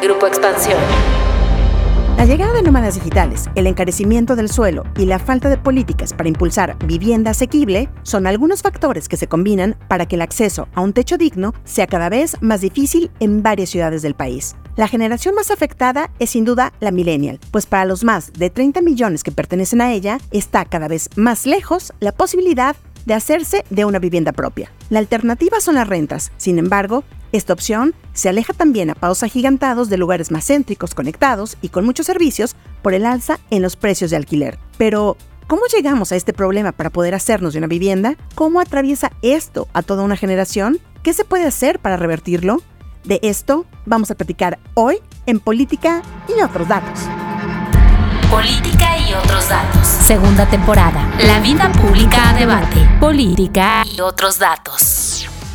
Grupo 0.00 0.28
Expansión. 0.28 0.78
La 2.16 2.24
llegada 2.24 2.52
de 2.52 2.62
nómadas 2.62 2.94
digitales, 2.94 3.46
el 3.56 3.66
encarecimiento 3.66 4.36
del 4.36 4.48
suelo 4.48 4.84
y 4.96 5.06
la 5.06 5.18
falta 5.18 5.48
de 5.48 5.58
políticas 5.58 6.12
para 6.12 6.28
impulsar 6.28 6.76
vivienda 6.86 7.32
asequible 7.32 7.88
son 8.02 8.26
algunos 8.26 8.62
factores 8.62 9.08
que 9.08 9.16
se 9.16 9.26
combinan 9.26 9.76
para 9.88 10.06
que 10.06 10.14
el 10.14 10.22
acceso 10.22 10.68
a 10.74 10.82
un 10.82 10.92
techo 10.92 11.18
digno 11.18 11.52
sea 11.64 11.86
cada 11.86 12.08
vez 12.08 12.36
más 12.40 12.60
difícil 12.60 13.10
en 13.18 13.42
varias 13.42 13.70
ciudades 13.70 14.02
del 14.02 14.14
país. 14.14 14.56
La 14.76 14.88
generación 14.88 15.34
más 15.34 15.50
afectada 15.50 16.10
es 16.20 16.30
sin 16.30 16.44
duda 16.44 16.72
la 16.78 16.92
millennial, 16.92 17.40
pues 17.50 17.66
para 17.66 17.84
los 17.84 18.04
más 18.04 18.32
de 18.32 18.50
30 18.50 18.82
millones 18.82 19.24
que 19.24 19.32
pertenecen 19.32 19.80
a 19.80 19.92
ella 19.92 20.18
está 20.30 20.64
cada 20.64 20.86
vez 20.86 21.08
más 21.16 21.44
lejos 21.44 21.92
la 21.98 22.12
posibilidad 22.12 22.76
de 23.04 23.14
hacerse 23.14 23.64
de 23.70 23.84
una 23.84 23.98
vivienda 23.98 24.32
propia. 24.32 24.70
La 24.90 24.98
alternativa 24.98 25.60
son 25.60 25.76
las 25.76 25.88
rentas, 25.88 26.30
sin 26.36 26.58
embargo, 26.58 27.04
esta 27.32 27.52
opción 27.52 27.94
se 28.12 28.28
aleja 28.28 28.52
también 28.52 28.90
a 28.90 28.94
pasos 28.94 29.22
agigantados 29.22 29.88
de 29.90 29.98
lugares 29.98 30.30
más 30.30 30.46
céntricos, 30.46 30.94
conectados 30.94 31.56
y 31.60 31.68
con 31.68 31.84
muchos 31.84 32.06
servicios 32.06 32.56
por 32.82 32.94
el 32.94 33.04
alza 33.04 33.38
en 33.50 33.62
los 33.62 33.76
precios 33.76 34.10
de 34.10 34.16
alquiler. 34.16 34.58
Pero, 34.78 35.16
¿cómo 35.46 35.62
llegamos 35.72 36.12
a 36.12 36.16
este 36.16 36.32
problema 36.32 36.72
para 36.72 36.90
poder 36.90 37.14
hacernos 37.14 37.52
de 37.52 37.58
una 37.58 37.66
vivienda? 37.66 38.16
¿Cómo 38.34 38.60
atraviesa 38.60 39.12
esto 39.22 39.68
a 39.74 39.82
toda 39.82 40.04
una 40.04 40.16
generación? 40.16 40.78
¿Qué 41.02 41.12
se 41.12 41.24
puede 41.24 41.44
hacer 41.44 41.78
para 41.80 41.96
revertirlo? 41.96 42.62
De 43.04 43.20
esto 43.22 43.66
vamos 43.86 44.10
a 44.10 44.14
platicar 44.14 44.58
hoy 44.74 44.98
en 45.26 45.40
Política 45.40 46.02
y 46.28 46.40
otros 46.42 46.68
datos. 46.68 47.00
Política 48.30 48.98
y 48.98 49.14
otros 49.14 49.48
datos. 49.48 49.86
Segunda 49.86 50.44
temporada. 50.46 51.08
La 51.20 51.40
vida 51.40 51.72
pública 51.72 52.30
a 52.30 52.34
debate. 52.34 52.86
Política 53.00 53.84
y 53.86 54.00
otros 54.00 54.38
datos. 54.38 54.97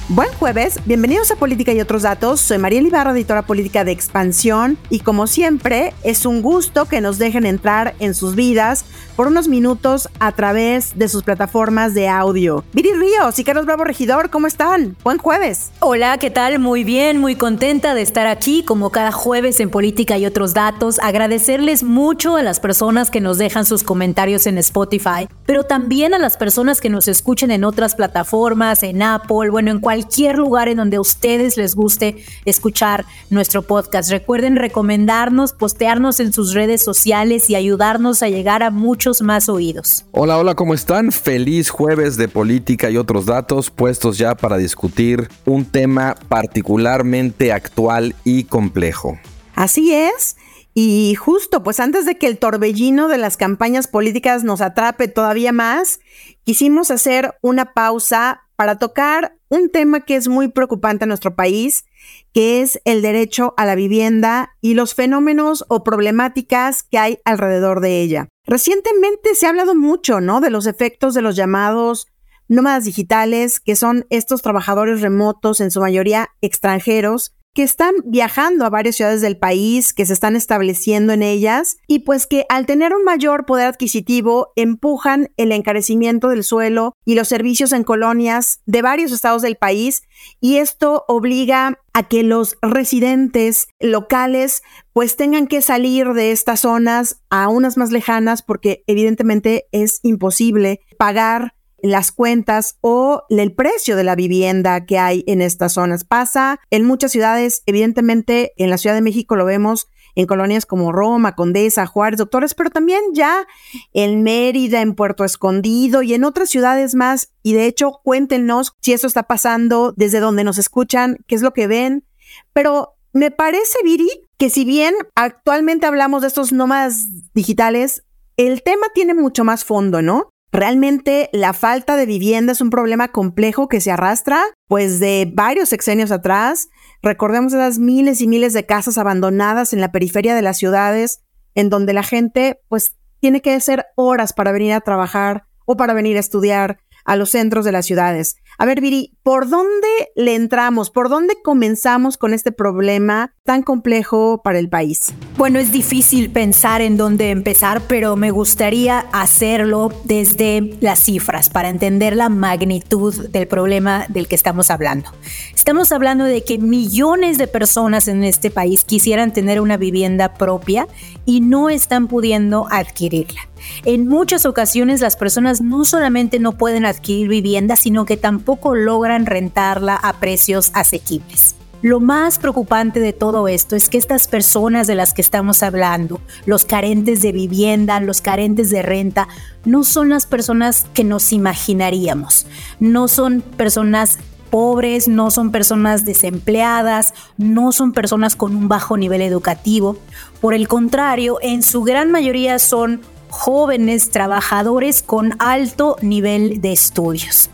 Buen 0.09 0.27
jueves, 0.33 0.81
bienvenidos 0.83 1.31
a 1.31 1.37
Política 1.37 1.71
y 1.71 1.79
otros 1.79 2.01
datos. 2.01 2.41
Soy 2.41 2.57
María 2.57 2.81
Ibarra, 2.81 3.13
editora 3.13 3.43
política 3.43 3.85
de 3.85 3.93
Expansión, 3.93 4.77
y 4.89 4.99
como 4.99 5.27
siempre, 5.27 5.93
es 6.03 6.25
un 6.25 6.41
gusto 6.41 6.83
que 6.89 6.99
nos 6.99 7.19
dejen 7.19 7.45
entrar 7.45 7.95
en 7.99 8.13
sus 8.13 8.35
vidas 8.35 8.83
por 9.15 9.27
unos 9.27 9.47
minutos 9.47 10.09
a 10.19 10.33
través 10.33 10.97
de 10.97 11.07
sus 11.07 11.23
plataformas 11.23 11.93
de 11.93 12.09
audio. 12.09 12.65
Viri 12.73 12.91
Ríos 12.91 13.39
y 13.39 13.45
Carlos 13.45 13.65
Bravo 13.65 13.85
Regidor, 13.85 14.29
¿cómo 14.29 14.47
están? 14.47 14.97
Buen 15.05 15.19
jueves. 15.19 15.71
Hola, 15.79 16.17
¿qué 16.17 16.29
tal? 16.29 16.59
Muy 16.59 16.83
bien, 16.83 17.19
muy 17.19 17.35
contenta 17.35 17.93
de 17.93 18.01
estar 18.01 18.27
aquí 18.27 18.63
como 18.63 18.89
cada 18.89 19.13
jueves 19.13 19.61
en 19.61 19.69
Política 19.69 20.17
y 20.17 20.25
otros 20.25 20.53
datos. 20.53 20.99
Agradecerles 20.99 21.83
mucho 21.83 22.35
a 22.35 22.43
las 22.43 22.59
personas 22.59 23.09
que 23.09 23.21
nos 23.21 23.37
dejan 23.37 23.65
sus 23.65 23.83
comentarios 23.83 24.47
en 24.47 24.57
Spotify, 24.57 25.29
pero 25.45 25.63
también 25.63 26.13
a 26.13 26.19
las 26.19 26.35
personas 26.35 26.81
que 26.81 26.89
nos 26.89 27.07
escuchen 27.07 27.51
en 27.51 27.63
otras 27.63 27.95
plataformas, 27.95 28.83
en 28.83 29.01
Apple, 29.01 29.49
bueno, 29.49 29.71
en 29.71 29.79
cualquier 29.79 29.92
lugar 30.35 30.69
en 30.69 30.77
donde 30.77 30.97
a 30.97 31.01
ustedes 31.01 31.57
les 31.57 31.75
guste 31.75 32.23
escuchar 32.45 33.05
nuestro 33.29 33.61
podcast. 33.61 34.09
Recuerden 34.09 34.55
recomendarnos, 34.55 35.53
postearnos 35.53 36.19
en 36.19 36.33
sus 36.33 36.53
redes 36.53 36.83
sociales 36.83 37.49
y 37.49 37.55
ayudarnos 37.55 38.23
a 38.23 38.29
llegar 38.29 38.63
a 38.63 38.71
muchos 38.71 39.21
más 39.21 39.49
oídos. 39.49 40.05
Hola, 40.11 40.37
hola, 40.37 40.55
¿cómo 40.55 40.73
están? 40.73 41.11
Feliz 41.11 41.69
jueves 41.69 42.17
de 42.17 42.27
política 42.27 42.89
y 42.89 42.97
otros 42.97 43.25
datos 43.25 43.69
puestos 43.69 44.17
ya 44.17 44.35
para 44.35 44.57
discutir 44.57 45.29
un 45.45 45.65
tema 45.65 46.15
particularmente 46.27 47.51
actual 47.51 48.15
y 48.23 48.45
complejo. 48.45 49.17
Así 49.55 49.93
es. 49.93 50.35
Y 50.75 51.15
justo, 51.15 51.61
pues 51.61 51.79
antes 51.79 52.05
de 52.05 52.17
que 52.17 52.27
el 52.27 52.39
torbellino 52.39 53.07
de 53.07 53.19
las 53.19 53.37
campañas 53.37 53.87
políticas 53.87 54.43
nos 54.43 54.61
atrape 54.61 55.07
todavía 55.07 55.51
más, 55.51 55.99
quisimos 56.43 56.89
hacer 56.89 57.35
una 57.41 57.73
pausa 57.73 58.42
para 58.63 58.79
tocar 58.79 59.35
un 59.49 59.69
tema 59.69 60.05
que 60.05 60.15
es 60.15 60.29
muy 60.29 60.47
preocupante 60.47 61.03
en 61.03 61.09
nuestro 61.09 61.35
país, 61.35 61.83
que 62.31 62.61
es 62.61 62.79
el 62.85 63.01
derecho 63.01 63.53
a 63.57 63.65
la 63.65 63.75
vivienda 63.75 64.55
y 64.61 64.73
los 64.73 64.95
fenómenos 64.95 65.65
o 65.67 65.83
problemáticas 65.83 66.83
que 66.83 66.97
hay 66.97 67.19
alrededor 67.25 67.81
de 67.81 67.99
ella. 67.99 68.29
Recientemente 68.45 69.35
se 69.35 69.47
ha 69.47 69.49
hablado 69.49 69.75
mucho, 69.75 70.21
¿no? 70.21 70.39
De 70.39 70.49
los 70.49 70.65
efectos 70.65 71.13
de 71.13 71.21
los 71.21 71.35
llamados 71.35 72.07
nómadas 72.47 72.85
digitales, 72.85 73.59
que 73.59 73.75
son 73.75 74.05
estos 74.09 74.41
trabajadores 74.41 75.01
remotos, 75.01 75.59
en 75.59 75.69
su 75.69 75.81
mayoría 75.81 76.29
extranjeros, 76.39 77.35
que 77.53 77.63
están 77.63 77.93
viajando 78.05 78.65
a 78.65 78.69
varias 78.69 78.95
ciudades 78.95 79.21
del 79.21 79.37
país, 79.37 79.93
que 79.93 80.05
se 80.05 80.13
están 80.13 80.35
estableciendo 80.35 81.13
en 81.13 81.21
ellas 81.21 81.77
y 81.87 81.99
pues 81.99 82.25
que 82.25 82.45
al 82.49 82.65
tener 82.65 82.95
un 82.95 83.03
mayor 83.03 83.45
poder 83.45 83.67
adquisitivo 83.67 84.51
empujan 84.55 85.29
el 85.37 85.51
encarecimiento 85.51 86.29
del 86.29 86.43
suelo 86.43 86.95
y 87.05 87.15
los 87.15 87.27
servicios 87.27 87.71
en 87.71 87.83
colonias 87.83 88.61
de 88.65 88.81
varios 88.81 89.11
estados 89.11 89.43
del 89.43 89.55
país 89.55 90.01
y 90.39 90.57
esto 90.57 91.05
obliga 91.07 91.79
a 91.93 92.07
que 92.07 92.23
los 92.23 92.57
residentes 92.61 93.67
locales 93.79 94.63
pues 94.91 95.15
tengan 95.15 95.45
que 95.47 95.61
salir 95.61 96.13
de 96.13 96.31
estas 96.31 96.61
zonas 96.61 97.21
a 97.29 97.49
unas 97.49 97.77
más 97.77 97.91
lejanas 97.91 98.41
porque 98.41 98.83
evidentemente 98.87 99.67
es 99.71 99.99
imposible 100.01 100.79
pagar 100.97 101.53
las 101.83 102.11
cuentas 102.13 102.77
o 102.81 103.23
el 103.29 103.53
precio 103.53 103.95
de 103.95 104.05
la 104.05 104.15
vivienda 104.15 104.85
que 104.85 104.97
hay 104.97 105.23
en 105.27 105.41
estas 105.41 105.73
zonas. 105.73 106.05
Pasa 106.05 106.59
en 106.71 106.85
muchas 106.85 107.11
ciudades, 107.11 107.61
evidentemente 107.65 108.53
en 108.57 108.69
la 108.69 108.77
Ciudad 108.77 108.95
de 108.95 109.01
México 109.01 109.35
lo 109.35 109.45
vemos 109.45 109.87
en 110.15 110.25
colonias 110.25 110.65
como 110.65 110.93
Roma, 110.93 111.35
Condesa, 111.35 111.85
Juárez, 111.85 112.19
Doctores, 112.19 112.53
pero 112.53 112.69
también 112.69 113.01
ya 113.13 113.45
en 113.93 114.23
Mérida, 114.23 114.81
en 114.81 114.95
Puerto 114.95 115.25
Escondido 115.25 116.03
y 116.03 116.13
en 116.13 116.23
otras 116.23 116.49
ciudades 116.49 116.95
más. 116.95 117.33
Y 117.41 117.53
de 117.53 117.65
hecho, 117.65 117.99
cuéntenos 118.03 118.73
si 118.79 118.93
esto 118.93 119.07
está 119.07 119.23
pasando, 119.23 119.93
desde 119.97 120.19
donde 120.19 120.43
nos 120.43 120.57
escuchan, 120.57 121.17
qué 121.27 121.35
es 121.35 121.41
lo 121.41 121.51
que 121.51 121.67
ven. 121.67 122.05
Pero 122.53 122.95
me 123.11 123.31
parece, 123.31 123.77
Viri, 123.83 124.09
que 124.37 124.49
si 124.49 124.63
bien 124.63 124.93
actualmente 125.15 125.85
hablamos 125.85 126.21
de 126.21 126.29
estos 126.29 126.53
nómadas 126.53 127.07
digitales, 127.33 128.03
el 128.37 128.63
tema 128.63 128.87
tiene 128.93 129.13
mucho 129.13 129.43
más 129.43 129.65
fondo, 129.65 130.01
¿no? 130.01 130.32
Realmente 130.53 131.31
la 131.33 131.51
falta 131.53 131.95
de 131.95 132.05
vivienda 132.05 132.51
es 132.51 132.61
un 132.61 132.69
problema 132.69 133.07
complejo 133.07 133.67
que 133.67 133.81
se 133.81 133.89
arrastra 133.89 134.39
pues 134.67 134.99
de 134.99 135.27
varios 135.33 135.69
sexenios 135.69 136.11
atrás. 136.11 136.69
Recordemos 137.01 137.53
esas 137.53 137.79
miles 137.79 138.21
y 138.21 138.27
miles 138.27 138.53
de 138.53 138.67
casas 138.67 138.99
abandonadas 138.99 139.73
en 139.73 139.81
la 139.81 139.91
periferia 139.91 140.35
de 140.35 140.43
las 140.43 140.59
ciudades 140.59 141.23
en 141.55 141.71
donde 141.71 141.93
la 141.93 142.03
gente 142.03 142.61
pues 142.69 142.95
tiene 143.19 143.41
que 143.41 143.55
hacer 143.55 143.87
horas 143.95 144.33
para 144.33 144.51
venir 144.51 144.73
a 144.73 144.81
trabajar 144.81 145.45
o 145.65 145.75
para 145.75 145.95
venir 145.95 146.17
a 146.17 146.19
estudiar 146.19 146.77
a 147.03 147.15
los 147.15 147.31
centros 147.31 147.65
de 147.65 147.71
las 147.71 147.87
ciudades. 147.87 148.35
A 148.59 148.65
ver, 148.65 148.79
Viri, 148.79 149.17
¿por 149.23 149.49
dónde 149.49 149.87
le 150.15 150.35
entramos? 150.35 150.91
¿Por 150.91 151.09
dónde 151.09 151.35
comenzamos 151.43 152.17
con 152.17 152.31
este 152.31 152.51
problema 152.51 153.35
tan 153.45 153.61
complejo 153.61 154.41
para 154.41 154.57
el 154.57 154.69
país? 154.69 155.13
Bueno, 155.35 155.59
es 155.59 155.73
difícil 155.73 156.29
pensar 156.29 156.81
en 156.81 156.95
dónde 156.95 157.29
empezar, 157.29 157.81
pero 157.89 158.15
me 158.15 158.31
gustaría 158.31 158.99
hacerlo 159.11 159.91
desde 160.05 160.77
las 160.79 160.99
cifras 160.99 161.49
para 161.49 161.67
entender 161.67 162.15
la 162.15 162.29
magnitud 162.29 163.27
del 163.29 163.45
problema 163.49 164.05
del 164.07 164.29
que 164.29 164.35
estamos 164.35 164.71
hablando. 164.71 165.11
Estamos 165.53 165.91
hablando 165.91 166.23
de 166.23 166.45
que 166.45 166.57
millones 166.57 167.37
de 167.37 167.47
personas 167.47 168.07
en 168.07 168.23
este 168.23 168.49
país 168.49 168.85
quisieran 168.85 169.33
tener 169.33 169.59
una 169.59 169.75
vivienda 169.75 170.35
propia 170.35 170.87
y 171.25 171.41
no 171.41 171.69
están 171.69 172.07
pudiendo 172.07 172.67
adquirirla. 172.71 173.41
En 173.83 174.07
muchas 174.07 174.45
ocasiones 174.45 175.01
las 175.01 175.17
personas 175.17 175.59
no 175.59 175.83
solamente 175.83 176.39
no 176.39 176.53
pueden 176.53 176.85
adquirir 176.85 177.27
vivienda, 177.27 177.75
sino 177.75 178.05
que 178.05 178.15
tampoco 178.15 178.73
logran 178.73 179.25
rentarla 179.25 179.95
a 179.95 180.13
precios 180.13 180.71
asequibles. 180.73 181.55
Lo 181.83 181.99
más 181.99 182.39
preocupante 182.39 183.01
de 183.01 183.11
todo 183.11 183.49
esto 183.49 183.75
es 183.75 183.89
que 183.89 183.97
estas 183.97 184.29
personas 184.29 184.87
de 184.87 184.95
las 184.95 185.13
que 185.13 185.21
estamos 185.21 185.63
hablando, 185.63 186.21
los 186.45 186.63
carentes 186.63 187.21
de 187.21 187.33
vivienda, 187.33 187.99
los 187.99 188.21
carentes 188.21 188.69
de 188.69 188.81
renta, 188.81 189.27
no 189.65 189.83
son 189.83 190.07
las 190.07 190.25
personas 190.25 190.85
que 190.93 191.03
nos 191.03 191.33
imaginaríamos. 191.33 192.47
No 192.79 193.09
son 193.09 193.41
personas 193.41 194.17
pobres, 194.49 195.09
no 195.09 195.29
son 195.29 195.51
personas 195.51 196.05
desempleadas, 196.05 197.13
no 197.37 197.73
son 197.73 197.91
personas 197.91 198.37
con 198.37 198.55
un 198.55 198.69
bajo 198.69 198.95
nivel 198.95 199.21
educativo. 199.21 199.97
Por 200.39 200.53
el 200.53 200.69
contrario, 200.69 201.37
en 201.41 201.63
su 201.63 201.83
gran 201.83 202.11
mayoría 202.11 202.59
son 202.59 203.01
jóvenes 203.27 204.09
trabajadores 204.09 205.03
con 205.03 205.33
alto 205.39 205.97
nivel 206.01 206.61
de 206.61 206.71
estudios. 206.71 207.49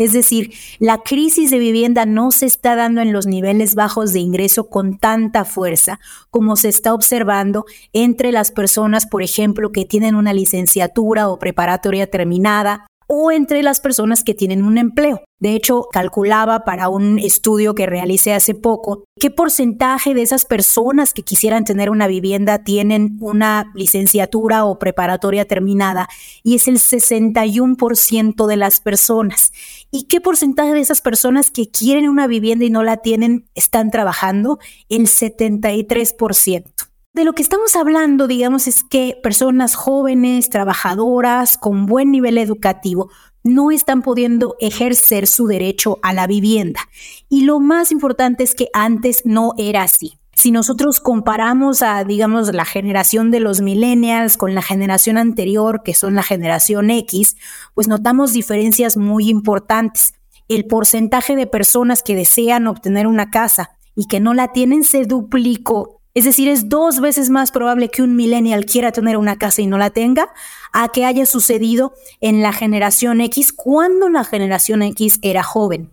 Es 0.00 0.14
decir, 0.14 0.54
la 0.78 1.02
crisis 1.02 1.50
de 1.50 1.58
vivienda 1.58 2.06
no 2.06 2.30
se 2.30 2.46
está 2.46 2.74
dando 2.74 3.02
en 3.02 3.12
los 3.12 3.26
niveles 3.26 3.74
bajos 3.74 4.14
de 4.14 4.20
ingreso 4.20 4.70
con 4.70 4.96
tanta 4.96 5.44
fuerza 5.44 6.00
como 6.30 6.56
se 6.56 6.70
está 6.70 6.94
observando 6.94 7.66
entre 7.92 8.32
las 8.32 8.50
personas, 8.50 9.04
por 9.04 9.22
ejemplo, 9.22 9.72
que 9.72 9.84
tienen 9.84 10.14
una 10.14 10.32
licenciatura 10.32 11.28
o 11.28 11.38
preparatoria 11.38 12.06
terminada 12.06 12.86
o 13.12 13.30
entre 13.30 13.62
las 13.64 13.80
personas 13.80 14.22
que 14.22 14.34
tienen 14.34 14.62
un 14.62 14.78
empleo. 14.78 15.20
De 15.40 15.54
hecho, 15.54 15.88
calculaba 15.90 16.60
para 16.64 16.88
un 16.88 17.18
estudio 17.18 17.74
que 17.74 17.86
realicé 17.86 18.34
hace 18.34 18.54
poco 18.54 19.04
qué 19.18 19.30
porcentaje 19.30 20.14
de 20.14 20.22
esas 20.22 20.44
personas 20.44 21.12
que 21.12 21.22
quisieran 21.22 21.64
tener 21.64 21.90
una 21.90 22.06
vivienda 22.06 22.62
tienen 22.62 23.16
una 23.20 23.72
licenciatura 23.74 24.64
o 24.64 24.78
preparatoria 24.78 25.46
terminada 25.46 26.08
y 26.44 26.54
es 26.54 26.68
el 26.68 26.76
61% 26.76 28.46
de 28.46 28.56
las 28.56 28.80
personas. 28.80 29.52
¿Y 29.90 30.04
qué 30.04 30.20
porcentaje 30.20 30.72
de 30.72 30.80
esas 30.80 31.00
personas 31.00 31.50
que 31.50 31.68
quieren 31.68 32.08
una 32.08 32.28
vivienda 32.28 32.64
y 32.64 32.70
no 32.70 32.84
la 32.84 32.98
tienen 32.98 33.48
están 33.54 33.90
trabajando? 33.90 34.58
El 34.88 35.08
73%. 35.08 36.64
De 37.12 37.24
lo 37.24 37.32
que 37.32 37.42
estamos 37.42 37.74
hablando, 37.74 38.28
digamos, 38.28 38.68
es 38.68 38.84
que 38.84 39.18
personas 39.20 39.74
jóvenes, 39.74 40.48
trabajadoras, 40.48 41.58
con 41.58 41.86
buen 41.86 42.12
nivel 42.12 42.38
educativo, 42.38 43.10
no 43.42 43.72
están 43.72 44.02
pudiendo 44.02 44.54
ejercer 44.60 45.26
su 45.26 45.48
derecho 45.48 45.98
a 46.02 46.12
la 46.12 46.28
vivienda. 46.28 46.80
Y 47.28 47.42
lo 47.42 47.58
más 47.58 47.90
importante 47.90 48.44
es 48.44 48.54
que 48.54 48.68
antes 48.72 49.22
no 49.24 49.54
era 49.58 49.82
así. 49.82 50.19
Si 50.40 50.52
nosotros 50.52 51.00
comparamos 51.00 51.82
a, 51.82 52.02
digamos, 52.02 52.54
la 52.54 52.64
generación 52.64 53.30
de 53.30 53.40
los 53.40 53.60
millennials 53.60 54.38
con 54.38 54.54
la 54.54 54.62
generación 54.62 55.18
anterior, 55.18 55.82
que 55.84 55.92
son 55.92 56.14
la 56.14 56.22
generación 56.22 56.90
X, 56.90 57.36
pues 57.74 57.88
notamos 57.88 58.32
diferencias 58.32 58.96
muy 58.96 59.28
importantes. 59.28 60.14
El 60.48 60.64
porcentaje 60.64 61.36
de 61.36 61.46
personas 61.46 62.02
que 62.02 62.16
desean 62.16 62.68
obtener 62.68 63.06
una 63.06 63.28
casa 63.28 63.76
y 63.94 64.06
que 64.06 64.18
no 64.18 64.32
la 64.32 64.48
tienen 64.48 64.82
se 64.82 65.04
duplicó 65.04 66.00
es 66.14 66.24
decir, 66.24 66.48
es 66.48 66.70
dos 66.70 67.00
veces 67.00 67.28
más 67.28 67.52
probable 67.52 67.90
que 67.90 68.02
un 68.02 68.16
millennial 68.16 68.64
quiera 68.64 68.92
tener 68.92 69.18
una 69.18 69.36
casa 69.36 69.60
y 69.60 69.66
no 69.66 69.76
la 69.76 69.90
tenga 69.90 70.32
a 70.72 70.88
que 70.88 71.04
haya 71.04 71.26
sucedido 71.26 71.92
en 72.22 72.40
la 72.40 72.54
generación 72.54 73.20
X 73.20 73.52
cuando 73.52 74.08
la 74.08 74.24
generación 74.24 74.80
X 74.80 75.18
era 75.20 75.42
joven. 75.42 75.92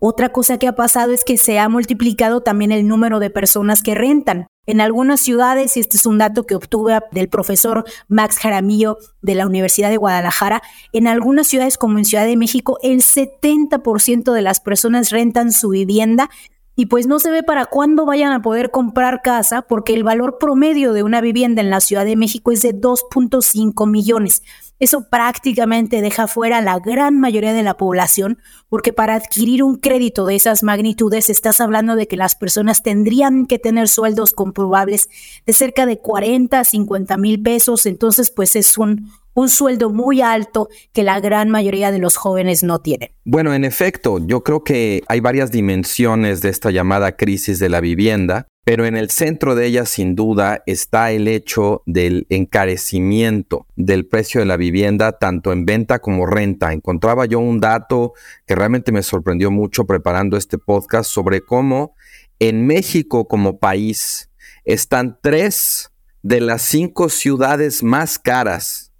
Otra 0.00 0.30
cosa 0.30 0.58
que 0.58 0.68
ha 0.68 0.74
pasado 0.74 1.12
es 1.12 1.24
que 1.24 1.38
se 1.38 1.58
ha 1.58 1.68
multiplicado 1.68 2.40
también 2.42 2.72
el 2.72 2.86
número 2.86 3.18
de 3.18 3.30
personas 3.30 3.82
que 3.82 3.94
rentan. 3.94 4.46
En 4.66 4.80
algunas 4.80 5.20
ciudades, 5.20 5.76
y 5.76 5.80
este 5.80 5.98
es 5.98 6.06
un 6.06 6.18
dato 6.18 6.46
que 6.46 6.54
obtuve 6.54 6.98
del 7.12 7.28
profesor 7.28 7.84
Max 8.08 8.38
Jaramillo 8.38 8.98
de 9.20 9.34
la 9.34 9.46
Universidad 9.46 9.90
de 9.90 9.98
Guadalajara, 9.98 10.62
en 10.92 11.06
algunas 11.06 11.46
ciudades 11.46 11.76
como 11.76 11.98
en 11.98 12.06
Ciudad 12.06 12.24
de 12.24 12.36
México, 12.36 12.78
el 12.82 13.00
70% 13.00 14.32
de 14.32 14.42
las 14.42 14.60
personas 14.60 15.10
rentan 15.10 15.52
su 15.52 15.68
vivienda 15.68 16.30
y 16.76 16.86
pues 16.86 17.06
no 17.06 17.18
se 17.18 17.30
ve 17.30 17.42
para 17.42 17.66
cuándo 17.66 18.04
vayan 18.04 18.32
a 18.32 18.42
poder 18.42 18.70
comprar 18.70 19.22
casa 19.22 19.62
porque 19.62 19.94
el 19.94 20.02
valor 20.02 20.38
promedio 20.38 20.92
de 20.92 21.02
una 21.02 21.20
vivienda 21.20 21.60
en 21.60 21.70
la 21.70 21.80
Ciudad 21.80 22.04
de 22.04 22.16
México 22.16 22.50
es 22.50 22.62
de 22.62 22.74
2.5 22.74 23.88
millones. 23.88 24.42
Eso 24.80 25.08
prácticamente 25.08 26.00
deja 26.00 26.26
fuera 26.26 26.58
a 26.58 26.62
la 26.62 26.78
gran 26.78 27.18
mayoría 27.18 27.52
de 27.52 27.62
la 27.62 27.76
población 27.76 28.38
porque 28.68 28.92
para 28.92 29.14
adquirir 29.14 29.62
un 29.62 29.76
crédito 29.76 30.26
de 30.26 30.34
esas 30.34 30.62
magnitudes 30.62 31.30
estás 31.30 31.60
hablando 31.60 31.94
de 31.94 32.08
que 32.08 32.16
las 32.16 32.34
personas 32.34 32.82
tendrían 32.82 33.46
que 33.46 33.58
tener 33.58 33.88
sueldos 33.88 34.32
comprobables 34.32 35.08
de 35.46 35.52
cerca 35.52 35.86
de 35.86 35.98
40 35.98 36.58
a 36.58 36.64
50 36.64 37.16
mil 37.16 37.40
pesos. 37.40 37.86
Entonces 37.86 38.30
pues 38.30 38.56
es 38.56 38.76
un, 38.76 39.12
un 39.34 39.48
sueldo 39.48 39.90
muy 39.90 40.22
alto 40.22 40.68
que 40.92 41.02
la 41.02 41.20
gran 41.20 41.50
mayoría 41.50 41.92
de 41.92 41.98
los 41.98 42.16
jóvenes 42.16 42.62
no 42.62 42.80
tienen. 42.80 43.10
Bueno, 43.24 43.52
en 43.54 43.64
efecto, 43.64 44.18
yo 44.24 44.42
creo 44.42 44.64
que 44.64 45.02
hay 45.08 45.20
varias 45.20 45.50
dimensiones 45.50 46.40
de 46.40 46.48
esta 46.48 46.70
llamada 46.70 47.16
crisis 47.16 47.58
de 47.58 47.68
la 47.68 47.80
vivienda, 47.80 48.46
pero 48.64 48.86
en 48.86 48.96
el 48.96 49.10
centro 49.10 49.54
de 49.54 49.66
ella 49.66 49.84
sin 49.84 50.14
duda 50.14 50.62
está 50.66 51.12
el 51.12 51.28
hecho 51.28 51.82
del 51.84 52.26
encarecimiento 52.30 53.66
del 53.76 54.06
precio 54.06 54.40
de 54.40 54.46
la 54.46 54.56
vivienda 54.56 55.12
tanto 55.12 55.52
en 55.52 55.66
venta 55.66 55.98
como 55.98 56.26
renta. 56.26 56.72
Encontraba 56.72 57.26
yo 57.26 57.38
un 57.40 57.60
dato 57.60 58.14
que 58.46 58.54
realmente 58.54 58.90
me 58.90 59.02
sorprendió 59.02 59.50
mucho 59.50 59.84
preparando 59.84 60.38
este 60.38 60.56
podcast 60.56 61.10
sobre 61.10 61.42
cómo 61.42 61.94
en 62.38 62.66
México 62.66 63.28
como 63.28 63.58
país 63.58 64.30
están 64.64 65.18
tres 65.22 65.90
de 66.22 66.40
las 66.40 66.62
cinco 66.62 67.10
ciudades 67.10 67.82
más 67.82 68.18
caras 68.18 68.92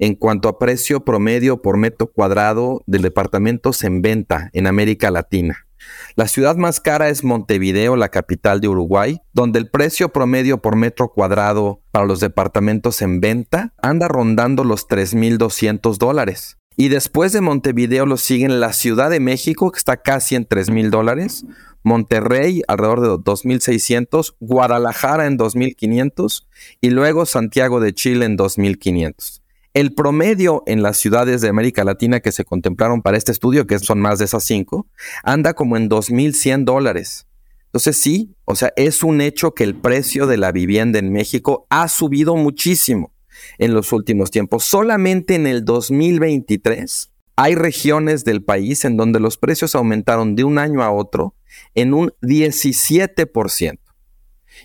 en 0.00 0.16
cuanto 0.16 0.48
a 0.48 0.58
precio 0.58 1.04
promedio 1.04 1.62
por 1.62 1.76
metro 1.76 2.08
cuadrado 2.08 2.82
de 2.86 2.98
departamentos 2.98 3.84
en 3.84 4.02
venta 4.02 4.50
en 4.52 4.66
América 4.66 5.12
Latina. 5.12 5.68
La 6.14 6.28
ciudad 6.28 6.56
más 6.56 6.80
cara 6.80 7.08
es 7.08 7.24
Montevideo, 7.24 7.96
la 7.96 8.10
capital 8.10 8.60
de 8.60 8.68
Uruguay, 8.68 9.20
donde 9.32 9.58
el 9.58 9.70
precio 9.70 10.10
promedio 10.10 10.58
por 10.58 10.76
metro 10.76 11.08
cuadrado 11.08 11.80
para 11.90 12.06
los 12.06 12.20
departamentos 12.20 13.02
en 13.02 13.20
venta 13.20 13.72
anda 13.80 14.08
rondando 14.08 14.64
los 14.64 14.88
3.200 14.88 15.96
dólares. 15.96 16.58
Y 16.76 16.88
después 16.88 17.32
de 17.32 17.40
Montevideo 17.40 18.06
lo 18.06 18.16
siguen 18.16 18.60
la 18.60 18.72
Ciudad 18.72 19.10
de 19.10 19.20
México, 19.20 19.70
que 19.70 19.78
está 19.78 19.98
casi 19.98 20.36
en 20.36 20.48
3.000 20.48 20.90
dólares, 20.90 21.44
Monterrey 21.82 22.62
alrededor 22.68 23.00
de 23.00 23.08
2.600, 23.08 24.36
Guadalajara 24.40 25.26
en 25.26 25.38
2.500 25.38 26.46
y 26.80 26.90
luego 26.90 27.26
Santiago 27.26 27.80
de 27.80 27.92
Chile 27.92 28.24
en 28.24 28.38
2.500. 28.38 29.41
El 29.74 29.94
promedio 29.94 30.62
en 30.66 30.82
las 30.82 30.98
ciudades 30.98 31.40
de 31.40 31.48
América 31.48 31.82
Latina 31.82 32.20
que 32.20 32.30
se 32.30 32.44
contemplaron 32.44 33.00
para 33.00 33.16
este 33.16 33.32
estudio, 33.32 33.66
que 33.66 33.78
son 33.78 34.00
más 34.00 34.18
de 34.18 34.26
esas 34.26 34.44
cinco, 34.44 34.86
anda 35.24 35.54
como 35.54 35.78
en 35.78 35.88
2.100 35.88 36.64
dólares. 36.64 37.26
Entonces 37.66 37.96
sí, 37.96 38.34
o 38.44 38.54
sea, 38.54 38.70
es 38.76 39.02
un 39.02 39.22
hecho 39.22 39.54
que 39.54 39.64
el 39.64 39.74
precio 39.74 40.26
de 40.26 40.36
la 40.36 40.52
vivienda 40.52 40.98
en 40.98 41.10
México 41.10 41.66
ha 41.70 41.88
subido 41.88 42.36
muchísimo 42.36 43.14
en 43.56 43.72
los 43.72 43.92
últimos 43.92 44.30
tiempos. 44.30 44.64
Solamente 44.64 45.36
en 45.36 45.46
el 45.46 45.64
2023 45.64 47.10
hay 47.36 47.54
regiones 47.54 48.24
del 48.24 48.44
país 48.44 48.84
en 48.84 48.98
donde 48.98 49.20
los 49.20 49.38
precios 49.38 49.74
aumentaron 49.74 50.36
de 50.36 50.44
un 50.44 50.58
año 50.58 50.82
a 50.82 50.90
otro 50.90 51.34
en 51.74 51.94
un 51.94 52.12
17%. 52.20 53.78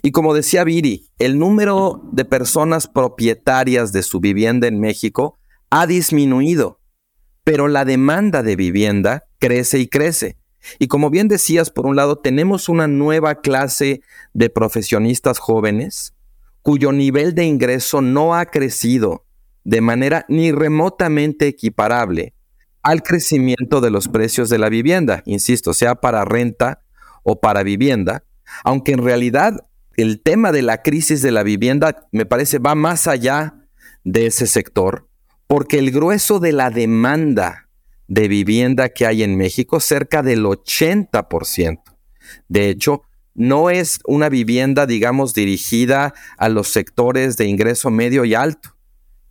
Y 0.01 0.11
como 0.11 0.33
decía 0.33 0.63
Viri, 0.63 1.09
el 1.19 1.39
número 1.39 2.01
de 2.11 2.25
personas 2.25 2.87
propietarias 2.87 3.91
de 3.91 4.03
su 4.03 4.19
vivienda 4.19 4.67
en 4.67 4.79
México 4.79 5.39
ha 5.69 5.87
disminuido, 5.87 6.79
pero 7.43 7.67
la 7.67 7.85
demanda 7.85 8.43
de 8.43 8.55
vivienda 8.55 9.25
crece 9.39 9.79
y 9.79 9.87
crece. 9.87 10.37
Y 10.79 10.87
como 10.87 11.09
bien 11.09 11.27
decías, 11.27 11.71
por 11.71 11.85
un 11.85 11.95
lado, 11.95 12.17
tenemos 12.17 12.69
una 12.69 12.87
nueva 12.87 13.35
clase 13.41 14.01
de 14.33 14.49
profesionistas 14.49 15.39
jóvenes 15.39 16.13
cuyo 16.61 16.91
nivel 16.91 17.33
de 17.33 17.45
ingreso 17.45 18.01
no 18.01 18.35
ha 18.35 18.45
crecido 18.47 19.25
de 19.63 19.81
manera 19.81 20.25
ni 20.27 20.51
remotamente 20.51 21.47
equiparable 21.47 22.33
al 22.83 23.03
crecimiento 23.03 23.81
de 23.81 23.89
los 23.89 24.07
precios 24.07 24.49
de 24.49 24.57
la 24.57 24.69
vivienda, 24.69 25.21
insisto, 25.25 25.73
sea 25.73 25.95
para 25.95 26.23
renta 26.25 26.83
o 27.23 27.39
para 27.39 27.63
vivienda, 27.63 28.23
aunque 28.63 28.93
en 28.93 29.03
realidad 29.03 29.65
el 29.97 30.21
tema 30.21 30.51
de 30.51 30.61
la 30.61 30.83
crisis 30.83 31.23
de 31.23 31.31
la 31.31 31.43
vivienda 31.43 32.07
me 32.11 32.25
parece 32.25 32.59
va 32.59 32.75
más 32.75 33.07
allá 33.07 33.55
de 34.03 34.27
ese 34.27 34.45
sector, 34.45 35.07
porque 35.47 35.79
el 35.79 35.91
grueso 35.91 36.39
de 36.39 36.51
la 36.51 36.69
demanda 36.69 37.67
de 38.07 38.27
vivienda 38.27 38.89
que 38.89 39.05
hay 39.05 39.23
en 39.23 39.35
México, 39.35 39.79
cerca 39.79 40.21
del 40.21 40.45
80%. 40.45 41.81
De 42.47 42.69
hecho, 42.69 43.01
no 43.33 43.69
es 43.69 43.99
una 44.05 44.29
vivienda, 44.29 44.85
digamos, 44.85 45.33
dirigida 45.33 46.13
a 46.37 46.47
los 46.47 46.69
sectores 46.69 47.35
de 47.35 47.45
ingreso 47.45 47.89
medio 47.89 48.23
y 48.23 48.33
alto. 48.33 48.75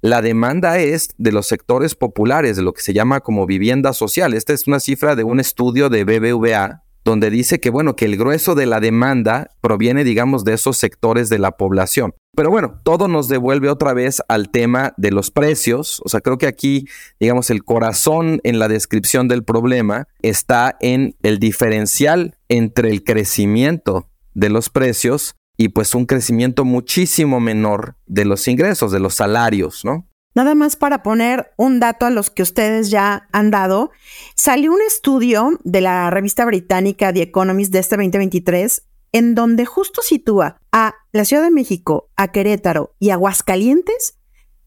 La 0.02 0.20
demanda 0.20 0.78
es 0.78 1.08
de 1.16 1.32
los 1.32 1.46
sectores 1.46 1.94
populares, 1.94 2.56
de 2.56 2.62
lo 2.62 2.74
que 2.74 2.82
se 2.82 2.92
llama 2.92 3.20
como 3.20 3.46
vivienda 3.46 3.92
social. 3.92 4.34
Esta 4.34 4.52
es 4.52 4.66
una 4.66 4.80
cifra 4.80 5.16
de 5.16 5.24
un 5.24 5.40
estudio 5.40 5.88
de 5.88 6.04
BBVA 6.04 6.85
donde 7.06 7.30
dice 7.30 7.60
que, 7.60 7.70
bueno, 7.70 7.94
que 7.94 8.04
el 8.04 8.16
grueso 8.16 8.56
de 8.56 8.66
la 8.66 8.80
demanda 8.80 9.52
proviene, 9.60 10.02
digamos, 10.02 10.42
de 10.42 10.54
esos 10.54 10.76
sectores 10.76 11.28
de 11.28 11.38
la 11.38 11.52
población. 11.52 12.14
Pero 12.34 12.50
bueno, 12.50 12.80
todo 12.82 13.06
nos 13.06 13.28
devuelve 13.28 13.70
otra 13.70 13.94
vez 13.94 14.20
al 14.26 14.50
tema 14.50 14.92
de 14.96 15.12
los 15.12 15.30
precios. 15.30 16.02
O 16.04 16.08
sea, 16.08 16.20
creo 16.20 16.36
que 16.36 16.48
aquí, 16.48 16.88
digamos, 17.20 17.48
el 17.50 17.62
corazón 17.62 18.40
en 18.42 18.58
la 18.58 18.66
descripción 18.66 19.28
del 19.28 19.44
problema 19.44 20.08
está 20.20 20.76
en 20.80 21.14
el 21.22 21.38
diferencial 21.38 22.36
entre 22.48 22.90
el 22.90 23.04
crecimiento 23.04 24.10
de 24.34 24.50
los 24.50 24.68
precios 24.68 25.36
y 25.56 25.68
pues 25.68 25.94
un 25.94 26.06
crecimiento 26.06 26.64
muchísimo 26.64 27.38
menor 27.38 27.94
de 28.06 28.24
los 28.24 28.48
ingresos, 28.48 28.90
de 28.90 28.98
los 28.98 29.14
salarios, 29.14 29.84
¿no? 29.84 30.08
Nada 30.36 30.54
más 30.54 30.76
para 30.76 31.02
poner 31.02 31.54
un 31.56 31.80
dato 31.80 32.04
a 32.04 32.10
los 32.10 32.28
que 32.28 32.42
ustedes 32.42 32.90
ya 32.90 33.26
han 33.32 33.50
dado, 33.50 33.90
salió 34.34 34.70
un 34.70 34.82
estudio 34.82 35.58
de 35.64 35.80
la 35.80 36.10
revista 36.10 36.44
británica 36.44 37.10
The 37.10 37.22
Economist 37.22 37.72
de 37.72 37.78
este 37.78 37.96
2023 37.96 38.86
en 39.12 39.34
donde 39.34 39.64
justo 39.64 40.02
sitúa 40.02 40.60
a 40.72 40.94
la 41.12 41.24
Ciudad 41.24 41.42
de 41.42 41.50
México, 41.50 42.10
a 42.16 42.32
Querétaro 42.32 42.94
y 42.98 43.10
Aguascalientes 43.10 44.18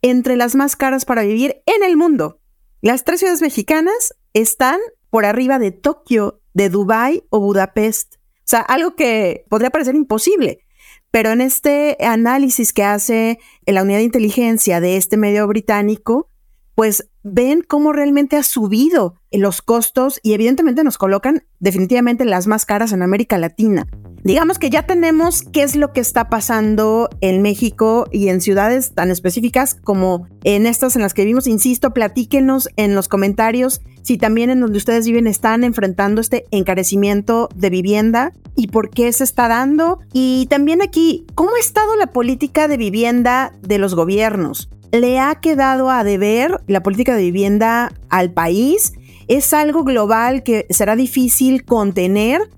entre 0.01 0.37
las 0.37 0.55
más 0.55 0.75
caras 0.75 1.05
para 1.05 1.21
vivir 1.21 1.61
en 1.67 1.83
el 1.83 1.97
mundo. 1.97 2.39
Las 2.81 3.03
tres 3.03 3.19
ciudades 3.19 3.43
mexicanas 3.43 4.15
están 4.33 4.79
por 5.11 5.23
arriba 5.23 5.59
de 5.59 5.69
Tokio, 5.69 6.41
de 6.55 6.69
Dubái 6.69 7.25
o 7.29 7.41
Budapest. 7.41 8.15
O 8.15 8.41
sea, 8.43 8.61
algo 8.61 8.95
que 8.95 9.45
podría 9.49 9.69
parecer 9.69 9.93
imposible. 9.93 10.65
Pero 11.11 11.31
en 11.31 11.41
este 11.41 11.97
análisis 12.01 12.73
que 12.73 12.83
hace 12.83 13.39
la 13.65 13.83
unidad 13.83 13.97
de 13.97 14.03
inteligencia 14.03 14.79
de 14.79 14.97
este 14.97 15.17
medio 15.17 15.47
británico, 15.47 16.29
pues 16.75 17.09
ven 17.23 17.63
cómo 17.67 17.93
realmente 17.93 18.37
ha 18.37 18.43
subido 18.43 19.18
los 19.31 19.61
costos 19.61 20.19
y 20.23 20.33
evidentemente 20.33 20.83
nos 20.83 20.97
colocan 20.97 21.43
definitivamente 21.59 22.25
las 22.25 22.47
más 22.47 22.65
caras 22.65 22.91
en 22.91 23.01
América 23.01 23.37
Latina. 23.37 23.87
Digamos 24.23 24.59
que 24.59 24.69
ya 24.69 24.85
tenemos 24.85 25.43
qué 25.43 25.63
es 25.63 25.75
lo 25.75 25.93
que 25.93 26.01
está 26.01 26.29
pasando 26.29 27.09
en 27.21 27.41
México 27.41 28.07
y 28.11 28.27
en 28.27 28.41
ciudades 28.41 28.93
tan 28.93 29.11
específicas 29.11 29.75
como 29.75 30.27
en 30.43 30.65
estas 30.65 30.95
en 30.95 31.03
las 31.03 31.13
que 31.13 31.21
vivimos. 31.21 31.47
Insisto, 31.47 31.93
platíquenos 31.93 32.69
en 32.75 32.95
los 32.95 33.07
comentarios 33.07 33.81
si 34.01 34.17
también 34.17 34.49
en 34.49 34.59
donde 34.59 34.77
ustedes 34.77 35.05
viven 35.05 35.27
están 35.27 35.63
enfrentando 35.63 36.19
este 36.19 36.45
encarecimiento 36.51 37.47
de 37.55 37.69
vivienda 37.69 38.33
y 38.55 38.67
por 38.67 38.89
qué 38.89 39.11
se 39.13 39.23
está 39.23 39.47
dando. 39.47 39.99
Y 40.11 40.47
también 40.49 40.81
aquí, 40.81 41.25
¿cómo 41.35 41.51
ha 41.55 41.59
estado 41.59 41.95
la 41.95 42.07
política 42.07 42.67
de 42.67 42.77
vivienda 42.77 43.53
de 43.61 43.77
los 43.77 43.95
gobiernos? 43.95 44.69
¿Le 44.91 45.19
ha 45.19 45.35
quedado 45.35 45.91
a 45.91 46.03
deber 46.03 46.61
la 46.67 46.81
política 46.81 47.15
de 47.15 47.21
vivienda 47.21 47.93
al 48.09 48.31
país? 48.31 48.93
¿Es 49.29 49.53
algo 49.53 49.83
global 49.83 50.41
que 50.41 50.65
será 50.71 50.95
difícil 50.95 51.63
contener? 51.63 52.49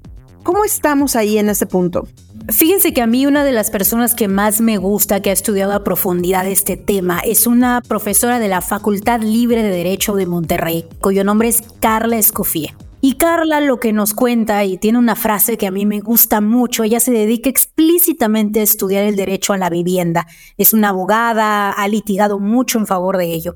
¿Cómo 0.42 0.64
estamos 0.64 1.18
ahí 1.18 1.38
en 1.38 1.50
ese 1.50 1.66
punto? 1.66 2.08
Fíjense 2.48 2.94
que 2.94 3.02
a 3.02 3.08
mí 3.08 3.26
una 3.26 3.44
de 3.44 3.52
las 3.52 3.70
personas 3.70 4.16
que 4.16 4.30
más 4.30 4.62
me 4.62 4.78
gusta, 4.78 5.22
que 5.22 5.32
ha 5.32 5.34
estudiado 5.34 5.74
a 5.74 5.84
profundidad 5.84 6.48
este 6.48 6.78
tema, 6.78 7.20
es 7.20 7.46
una 7.46 7.82
profesora 7.82 8.40
de 8.40 8.48
la 8.48 8.62
Facultad 8.62 9.20
Libre 9.20 9.64
de 9.64 9.70
Derecho 9.70 10.16
de 10.16 10.26
Monterrey, 10.26 10.86
cuyo 11.02 11.26
nombre 11.26 11.50
es 11.50 11.62
Carla 11.82 12.18
Escofía. 12.18 12.74
Y 13.04 13.14
Carla 13.14 13.62
lo 13.62 13.80
que 13.80 13.94
nos 13.94 14.14
cuenta, 14.14 14.64
y 14.64 14.78
tiene 14.78 15.00
una 15.00 15.16
frase 15.16 15.58
que 15.58 15.66
a 15.66 15.72
mí 15.72 15.88
me 15.88 16.02
gusta 16.02 16.40
mucho, 16.40 16.84
ella 16.84 17.00
se 17.00 17.12
dedica 17.12 17.50
explícitamente 17.50 18.60
a 18.60 18.64
estudiar 18.64 19.06
el 19.06 19.16
derecho 19.16 19.54
a 19.54 19.58
la 19.58 19.72
vivienda. 19.72 20.28
Es 20.56 20.72
una 20.72 20.90
abogada, 20.90 21.72
ha 21.72 21.88
litigado 21.88 22.40
mucho 22.40 22.78
en 22.78 22.86
favor 22.86 23.18
de 23.18 23.34
ello. 23.34 23.56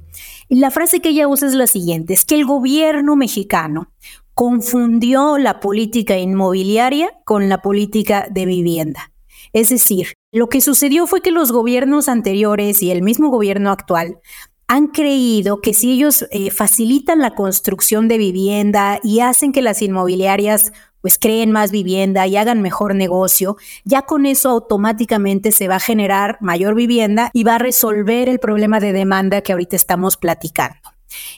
Y 0.50 0.56
la 0.56 0.72
frase 0.72 1.00
que 1.00 1.10
ella 1.10 1.28
usa 1.28 1.48
es 1.48 1.54
la 1.54 1.68
siguiente, 1.68 2.14
es 2.14 2.26
que 2.26 2.34
el 2.34 2.46
gobierno 2.46 3.16
mexicano 3.16 3.92
confundió 4.34 5.38
la 5.38 5.60
política 5.60 6.18
inmobiliaria 6.18 7.12
con 7.24 7.48
la 7.48 7.62
política 7.62 8.28
de 8.32 8.48
vivienda. 8.48 9.12
Es 9.54 9.70
decir, 9.70 10.14
lo 10.32 10.50
que 10.50 10.60
sucedió 10.60 11.06
fue 11.06 11.22
que 11.22 11.30
los 11.32 11.52
gobiernos 11.52 12.10
anteriores 12.10 12.82
y 12.82 12.90
el 12.90 13.04
mismo 13.04 13.30
gobierno 13.30 13.70
actual 13.70 14.18
han 14.68 14.88
creído 14.88 15.62
que 15.62 15.74
si 15.74 15.92
ellos 15.92 16.26
eh, 16.32 16.52
facilitan 16.52 17.20
la 17.20 17.36
construcción 17.36 18.08
de 18.08 18.18
vivienda 18.18 19.00
y 19.04 19.20
hacen 19.20 19.52
que 19.52 19.62
las 19.62 19.82
inmobiliarias 19.82 20.74
pues 21.02 21.20
creen 21.20 21.52
más 21.52 21.70
vivienda 21.70 22.26
y 22.26 22.36
hagan 22.36 22.64
mejor 22.64 22.96
negocio, 22.96 23.58
ya 23.84 24.02
con 24.02 24.26
eso 24.26 24.50
automáticamente 24.50 25.52
se 25.52 25.68
va 25.68 25.76
a 25.76 25.80
generar 25.80 26.40
mayor 26.42 26.74
vivienda 26.74 27.30
y 27.32 27.44
va 27.44 27.56
a 27.56 27.60
resolver 27.60 28.28
el 28.28 28.40
problema 28.40 28.80
de 28.80 28.92
demanda 28.92 29.42
que 29.42 29.52
ahorita 29.52 29.76
estamos 29.76 30.18
platicando. 30.18 30.80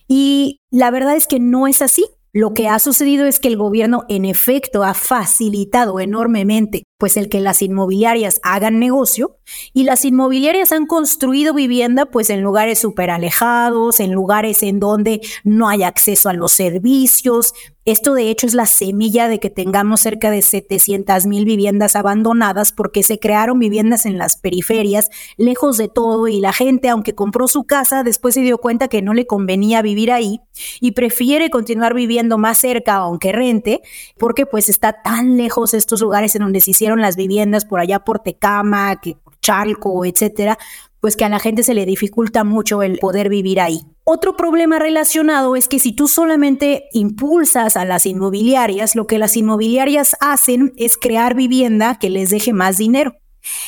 Y 0.08 0.62
la 0.72 0.90
verdad 0.90 1.18
es 1.18 1.28
que 1.28 1.42
no 1.42 1.68
es 1.68 1.82
así. 1.82 2.06
Lo 2.32 2.54
que 2.54 2.70
ha 2.70 2.80
sucedido 2.80 3.26
es 3.26 3.40
que 3.40 3.50
el 3.50 3.58
gobierno 3.58 4.06
en 4.08 4.24
efecto 4.24 4.86
ha 4.86 4.94
facilitado 4.94 6.00
enormemente 6.00 6.84
pues 6.98 7.16
el 7.16 7.30
que 7.30 7.42
las 7.42 7.62
inmobiliarias 7.62 8.40
hagan 8.44 8.80
negocio 8.80 9.38
y 9.74 9.84
las 9.84 10.04
inmobiliarias 10.04 10.72
han 10.72 10.88
construido 10.88 11.54
vivienda 11.54 12.08
pues 12.08 12.30
en 12.30 12.42
lugares 12.42 12.80
súper 12.80 13.12
alejados, 13.12 14.00
en 14.00 14.12
lugares 14.12 14.64
en 14.64 14.80
donde 14.80 15.22
no 15.44 15.70
hay 15.70 15.84
acceso 15.84 16.30
a 16.30 16.34
los 16.34 16.52
servicios. 16.52 17.54
Esto 17.86 18.16
de 18.16 18.30
hecho 18.30 18.48
es 18.48 18.54
la 18.54 18.66
semilla 18.66 19.30
de 19.30 19.40
que 19.40 19.50
tengamos 19.50 20.02
cerca 20.02 20.30
de 20.30 20.42
700 20.42 21.26
mil 21.26 21.46
viviendas 21.46 21.96
abandonadas 21.96 22.74
porque 22.74 23.02
se 23.02 23.18
crearon 23.18 23.60
viviendas 23.60 24.06
en 24.06 24.18
las 24.18 24.36
periferias, 24.36 25.10
lejos 25.38 25.78
de 25.78 25.88
todo 25.88 26.28
y 26.28 26.42
la 26.42 26.52
gente 26.52 26.90
aunque 26.90 27.16
compró 27.16 27.48
su 27.48 27.64
casa 27.64 28.04
después 28.04 28.34
se 28.34 28.42
dio 28.42 28.58
cuenta 28.58 28.90
que 28.90 29.02
no 29.02 29.14
le 29.14 29.26
convenía 29.26 29.82
vivir 29.82 30.12
ahí 30.12 30.42
y 30.82 30.92
prefiere 30.92 31.50
continuar 31.50 31.94
viviendo 31.94 32.38
más 32.38 32.58
cerca 32.60 32.96
aunque 32.96 33.32
rente 33.32 33.82
porque 34.18 34.46
pues 34.46 34.68
está 34.68 35.02
tan 35.02 35.38
lejos 35.38 35.74
estos 35.74 36.02
lugares 36.02 36.36
en 36.36 36.42
donde 36.42 36.60
se 36.60 36.72
hicieron 36.72 36.87
las 36.96 37.16
viviendas 37.16 37.66
por 37.66 37.80
allá 37.80 38.00
por 38.00 38.20
Tecama, 38.20 39.00
que 39.02 39.16
por 39.16 39.40
Chalco, 39.40 40.06
etcétera, 40.06 40.58
pues 41.00 41.16
que 41.16 41.26
a 41.26 41.30
la 41.30 41.40
gente 41.40 41.64
se 41.64 41.74
le 41.74 41.86
dificulta 41.86 42.44
mucho 42.44 42.82
el 42.82 43.00
poder 43.00 43.30
vivir 43.30 43.60
ahí. 43.60 43.82
Otro 44.04 44.38
problema 44.38 44.80
relacionado 44.80 45.56
es 45.56 45.68
que 45.68 45.80
si 45.80 45.92
tú 45.92 46.08
solamente 46.08 46.86
impulsas 46.94 47.76
a 47.76 47.86
las 47.86 48.06
inmobiliarias, 48.06 48.96
lo 48.96 49.06
que 49.06 49.18
las 49.18 49.36
inmobiliarias 49.36 50.16
hacen 50.22 50.74
es 50.78 50.98
crear 50.98 51.36
vivienda 51.36 52.00
que 52.00 52.10
les 52.10 52.30
deje 52.30 52.54
más 52.54 52.78
dinero. 52.78 53.16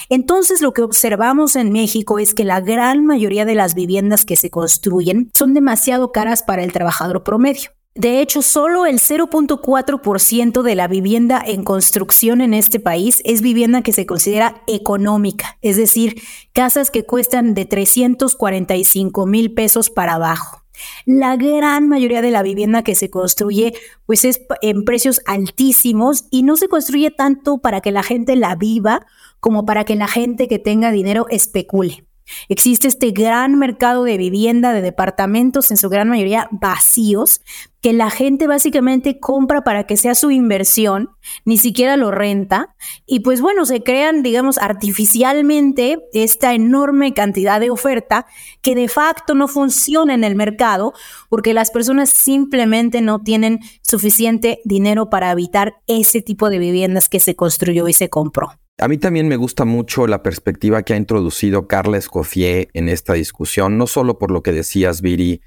Entonces 0.09 0.61
lo 0.61 0.73
que 0.73 0.81
observamos 0.81 1.55
en 1.55 1.71
México 1.71 2.19
es 2.19 2.33
que 2.33 2.43
la 2.43 2.61
gran 2.61 3.05
mayoría 3.05 3.45
de 3.45 3.55
las 3.55 3.75
viviendas 3.75 4.25
que 4.25 4.35
se 4.35 4.49
construyen 4.49 5.29
son 5.33 5.53
demasiado 5.53 6.11
caras 6.11 6.43
para 6.43 6.63
el 6.63 6.73
trabajador 6.73 7.23
promedio. 7.23 7.71
De 7.95 8.21
hecho, 8.21 8.41
solo 8.41 8.85
el 8.85 8.99
0.4% 8.99 10.61
de 10.61 10.75
la 10.75 10.87
vivienda 10.87 11.41
en 11.45 11.63
construcción 11.63 12.39
en 12.39 12.53
este 12.53 12.79
país 12.79 13.21
es 13.25 13.41
vivienda 13.41 13.81
que 13.81 13.93
se 13.93 14.05
considera 14.05 14.61
económica, 14.67 15.57
es 15.61 15.75
decir, 15.75 16.21
casas 16.53 16.91
que 16.91 17.05
cuestan 17.05 17.53
de 17.53 17.65
345 17.65 19.25
mil 19.25 19.53
pesos 19.53 19.89
para 19.89 20.13
abajo. 20.13 20.63
La 21.05 21.35
gran 21.35 21.89
mayoría 21.89 22.21
de 22.21 22.31
la 22.31 22.43
vivienda 22.43 22.83
que 22.83 22.95
se 22.95 23.09
construye 23.09 23.73
pues 24.05 24.23
es 24.23 24.41
en 24.61 24.85
precios 24.85 25.21
altísimos 25.25 26.25
y 26.31 26.43
no 26.43 26.55
se 26.55 26.67
construye 26.67 27.11
tanto 27.11 27.57
para 27.57 27.81
que 27.81 27.91
la 27.91 28.03
gente 28.03 28.35
la 28.35 28.55
viva 28.55 29.05
como 29.39 29.65
para 29.65 29.83
que 29.83 29.95
la 29.95 30.07
gente 30.07 30.47
que 30.47 30.59
tenga 30.59 30.91
dinero 30.91 31.25
especule. 31.29 32.05
Existe 32.47 32.87
este 32.87 33.11
gran 33.11 33.57
mercado 33.57 34.03
de 34.03 34.17
vivienda, 34.17 34.73
de 34.73 34.81
departamentos, 34.81 35.71
en 35.71 35.77
su 35.77 35.89
gran 35.89 36.09
mayoría 36.09 36.47
vacíos, 36.51 37.41
que 37.81 37.93
la 37.93 38.09
gente 38.09 38.47
básicamente 38.47 39.19
compra 39.19 39.63
para 39.63 39.85
que 39.85 39.95
sea 39.95 40.15
su 40.15 40.31
inversión, 40.31 41.11
ni 41.45 41.57
siquiera 41.57 41.95
lo 41.95 42.11
renta, 42.11 42.75
y 43.05 43.21
pues 43.21 43.41
bueno, 43.41 43.65
se 43.65 43.83
crean, 43.83 44.21
digamos, 44.21 44.57
artificialmente 44.57 45.99
esta 46.13 46.53
enorme 46.53 47.13
cantidad 47.13 47.59
de 47.59 47.69
oferta 47.69 48.25
que 48.61 48.75
de 48.75 48.89
facto 48.89 49.33
no 49.33 49.47
funciona 49.47 50.13
en 50.13 50.23
el 50.23 50.35
mercado 50.35 50.93
porque 51.29 51.53
las 51.53 51.71
personas 51.71 52.09
simplemente 52.09 53.01
no 53.01 53.21
tienen 53.21 53.59
suficiente 53.81 54.59
dinero 54.65 55.09
para 55.09 55.29
habitar 55.29 55.75
ese 55.87 56.21
tipo 56.21 56.49
de 56.49 56.59
viviendas 56.59 57.07
que 57.07 57.19
se 57.19 57.35
construyó 57.35 57.87
y 57.87 57.93
se 57.93 58.09
compró. 58.09 58.51
A 58.81 58.87
mí 58.87 58.97
también 58.97 59.27
me 59.27 59.35
gusta 59.35 59.65
mucho 59.65 60.07
la 60.07 60.23
perspectiva 60.23 60.83
que 60.83 60.93
ha 60.93 60.97
introducido 60.97 61.67
Carla 61.67 61.97
Escoffier 61.97 62.69
en 62.73 62.87
esta 62.87 63.11
discusión, 63.11 63.77
no 63.77 63.87
solo 63.87 64.17
por 64.17 64.31
lo 64.31 64.41
que 64.41 64.53
decías, 64.53 65.01
Viri, 65.01 65.41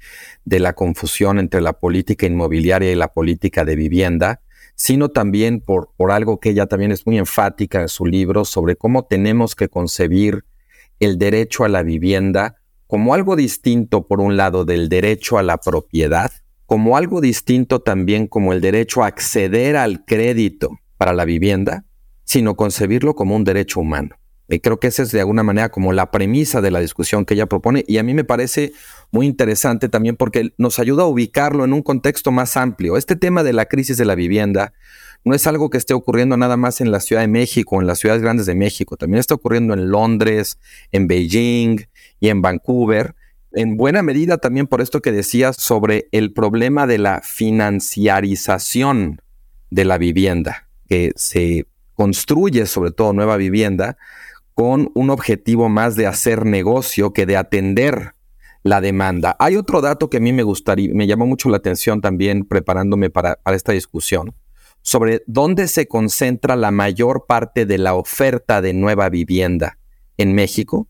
de 0.45 0.59
la 0.59 0.73
confusión 0.73 1.39
entre 1.39 1.59
la 1.59 1.73
política 1.73 2.27
inmobiliaria 2.27 2.91
y 2.91 2.95
la 2.95 3.07
política 3.07 3.65
de 3.65 3.75
vivienda, 3.75 4.41
sino 4.75 5.09
también 5.09 5.61
por, 5.61 5.89
por 5.97 6.11
algo 6.11 6.39
que 6.39 6.51
ella 6.51 6.67
también 6.67 6.91
es 6.91 7.07
muy 7.07 7.17
enfática 7.17 7.81
en 7.81 7.87
su 7.87 8.05
libro 8.05 8.45
sobre 8.45 8.75
cómo 8.75 9.05
tenemos 9.05 9.55
que 9.55 9.67
concebir 9.67 10.45
el 10.99 11.17
derecho 11.17 11.63
a 11.63 11.69
la 11.69 11.81
vivienda 11.81 12.57
como 12.85 13.15
algo 13.15 13.35
distinto, 13.35 14.05
por 14.05 14.21
un 14.21 14.37
lado, 14.37 14.63
del 14.63 14.89
derecho 14.89 15.39
a 15.39 15.43
la 15.43 15.57
propiedad, 15.57 16.31
como 16.67 16.97
algo 16.97 17.19
distinto 17.19 17.81
también 17.81 18.27
como 18.27 18.53
el 18.53 18.61
derecho 18.61 19.01
a 19.03 19.07
acceder 19.07 19.75
al 19.75 20.05
crédito 20.05 20.77
para 20.97 21.13
la 21.13 21.25
vivienda, 21.25 21.83
sino 22.23 22.55
concebirlo 22.55 23.15
como 23.15 23.35
un 23.35 23.43
derecho 23.43 23.79
humano. 23.79 24.15
Y 24.49 24.59
creo 24.59 24.79
que 24.79 24.87
esa 24.87 25.03
es 25.03 25.11
de 25.11 25.19
alguna 25.21 25.43
manera 25.43 25.69
como 25.69 25.93
la 25.93 26.11
premisa 26.11 26.61
de 26.61 26.69
la 26.69 26.79
discusión 26.79 27.25
que 27.25 27.33
ella 27.33 27.47
propone 27.47 27.85
y 27.87 27.97
a 27.97 28.03
mí 28.03 28.13
me 28.13 28.25
parece 28.25 28.73
muy 29.11 29.25
interesante 29.25 29.89
también 29.89 30.17
porque 30.17 30.53
nos 30.57 30.79
ayuda 30.79 31.03
a 31.03 31.07
ubicarlo 31.07 31.63
en 31.63 31.71
un 31.73 31.81
contexto 31.81 32.31
más 32.31 32.57
amplio. 32.57 32.97
Este 32.97 33.15
tema 33.15 33.43
de 33.43 33.53
la 33.53 33.65
crisis 33.65 33.97
de 33.97 34.05
la 34.05 34.15
vivienda 34.15 34.73
no 35.23 35.33
es 35.33 35.47
algo 35.47 35.69
que 35.69 35.77
esté 35.77 35.93
ocurriendo 35.93 36.35
nada 36.35 36.57
más 36.57 36.81
en 36.81 36.91
la 36.91 36.99
Ciudad 36.99 37.21
de 37.21 37.29
México, 37.29 37.79
en 37.79 37.87
las 37.87 37.99
ciudades 37.99 38.21
grandes 38.21 38.45
de 38.45 38.55
México, 38.55 38.97
también 38.97 39.19
está 39.19 39.35
ocurriendo 39.35 39.73
en 39.73 39.89
Londres, 39.89 40.57
en 40.91 41.07
Beijing 41.07 41.85
y 42.19 42.27
en 42.27 42.41
Vancouver. 42.41 43.15
En 43.53 43.77
buena 43.77 44.01
medida 44.01 44.39
también 44.39 44.67
por 44.67 44.81
esto 44.81 45.01
que 45.01 45.13
decías 45.13 45.55
sobre 45.55 46.09
el 46.11 46.33
problema 46.33 46.87
de 46.87 46.97
la 46.97 47.21
financiarización 47.23 49.21
de 49.69 49.85
la 49.85 49.97
vivienda, 49.97 50.67
que 50.87 51.13
se 51.15 51.67
construye 51.95 52.65
sobre 52.65 52.91
todo 52.91 53.13
nueva 53.13 53.37
vivienda 53.37 53.97
con 54.53 54.91
un 54.93 55.09
objetivo 55.09 55.69
más 55.69 55.95
de 55.95 56.07
hacer 56.07 56.45
negocio 56.45 57.13
que 57.13 57.25
de 57.25 57.37
atender 57.37 58.13
la 58.63 58.81
demanda. 58.81 59.35
Hay 59.39 59.55
otro 59.57 59.81
dato 59.81 60.09
que 60.09 60.17
a 60.17 60.21
mí 60.21 60.31
me 60.31 60.43
gustaría, 60.43 60.93
me 60.93 61.07
llamó 61.07 61.25
mucho 61.25 61.49
la 61.49 61.57
atención 61.57 62.01
también 62.01 62.45
preparándome 62.45 63.09
para, 63.09 63.35
para 63.35 63.57
esta 63.57 63.73
discusión, 63.73 64.33
sobre 64.81 65.23
dónde 65.27 65.67
se 65.67 65.87
concentra 65.87 66.55
la 66.55 66.71
mayor 66.71 67.25
parte 67.27 67.65
de 67.65 67.77
la 67.77 67.93
oferta 67.95 68.61
de 68.61 68.73
nueva 68.73 69.09
vivienda 69.09 69.77
en 70.17 70.33
México, 70.33 70.87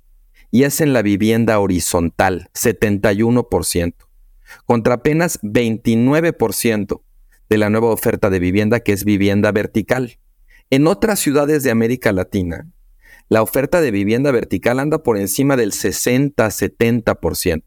y 0.52 0.64
es 0.64 0.82
en 0.82 0.94
la 0.94 1.02
vivienda 1.02 1.60
horizontal, 1.60 2.50
71%, 2.54 3.96
contra 4.66 4.96
apenas 4.96 5.42
29% 5.42 7.02
de 7.50 7.58
la 7.58 7.72
nueva 7.72 7.88
oferta 7.88 8.30
de 8.30 8.40
vivienda 8.40 8.80
que 8.82 8.94
es 8.94 9.04
vivienda 9.04 9.52
vertical. 9.52 10.20
En 10.70 10.88
otras 10.88 11.20
ciudades 11.20 11.64
de 11.64 11.72
América 11.72 12.12
Latina, 12.12 12.68
la 13.30 13.42
oferta 13.42 13.82
de 13.82 13.92
vivienda 13.92 14.32
vertical 14.32 14.80
anda 14.80 15.04
por 15.04 15.18
encima 15.18 15.56
del 15.56 15.72
60-70%. 15.72 17.64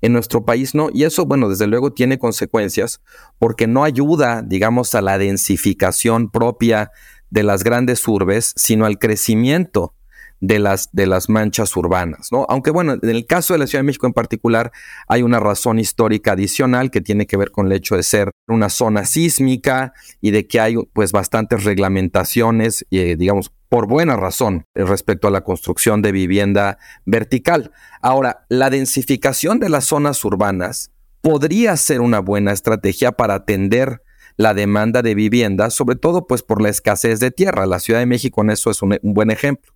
En 0.00 0.12
nuestro 0.12 0.44
país 0.44 0.74
no, 0.74 0.90
y 0.92 1.04
eso, 1.04 1.26
bueno, 1.26 1.48
desde 1.48 1.66
luego 1.66 1.92
tiene 1.92 2.18
consecuencias 2.18 3.00
porque 3.38 3.66
no 3.66 3.84
ayuda, 3.84 4.42
digamos, 4.42 4.94
a 4.94 5.00
la 5.00 5.16
densificación 5.18 6.30
propia 6.30 6.90
de 7.30 7.44
las 7.44 7.62
grandes 7.64 8.06
urbes, 8.08 8.52
sino 8.56 8.84
al 8.84 8.98
crecimiento 8.98 9.94
de 10.42 10.58
las, 10.58 10.90
de 10.90 11.06
las 11.06 11.28
manchas 11.28 11.74
urbanas, 11.76 12.32
¿no? 12.32 12.44
Aunque 12.48 12.72
bueno, 12.72 12.94
en 13.00 13.08
el 13.08 13.26
caso 13.26 13.54
de 13.54 13.60
la 13.60 13.68
Ciudad 13.68 13.78
de 13.78 13.86
México 13.86 14.08
en 14.08 14.12
particular 14.12 14.72
hay 15.06 15.22
una 15.22 15.38
razón 15.38 15.78
histórica 15.78 16.32
adicional 16.32 16.90
que 16.90 17.00
tiene 17.00 17.28
que 17.28 17.36
ver 17.36 17.52
con 17.52 17.66
el 17.66 17.72
hecho 17.72 17.94
de 17.94 18.02
ser 18.02 18.32
una 18.48 18.68
zona 18.68 19.04
sísmica 19.04 19.94
y 20.20 20.32
de 20.32 20.48
que 20.48 20.58
hay 20.58 20.74
pues 20.92 21.12
bastantes 21.12 21.62
reglamentaciones, 21.62 22.84
eh, 22.90 23.14
digamos, 23.16 23.52
por 23.68 23.86
buena 23.86 24.16
razón 24.16 24.64
respecto 24.74 25.28
a 25.28 25.30
la 25.30 25.44
construcción 25.44 26.02
de 26.02 26.10
vivienda 26.10 26.76
vertical. 27.06 27.70
Ahora, 28.02 28.44
la 28.48 28.68
densificación 28.68 29.60
de 29.60 29.68
las 29.68 29.84
zonas 29.84 30.24
urbanas 30.24 30.90
podría 31.20 31.76
ser 31.76 32.00
una 32.00 32.18
buena 32.18 32.50
estrategia 32.50 33.12
para 33.12 33.34
atender 33.34 34.02
la 34.36 34.54
demanda 34.54 35.02
de 35.02 35.14
vivienda, 35.14 35.70
sobre 35.70 35.94
todo 35.94 36.26
pues 36.26 36.42
por 36.42 36.60
la 36.60 36.68
escasez 36.68 37.20
de 37.20 37.30
tierra. 37.30 37.64
La 37.64 37.78
Ciudad 37.78 38.00
de 38.00 38.06
México 38.06 38.42
en 38.42 38.50
eso 38.50 38.72
es 38.72 38.82
un 38.82 38.98
buen 39.02 39.30
ejemplo. 39.30 39.71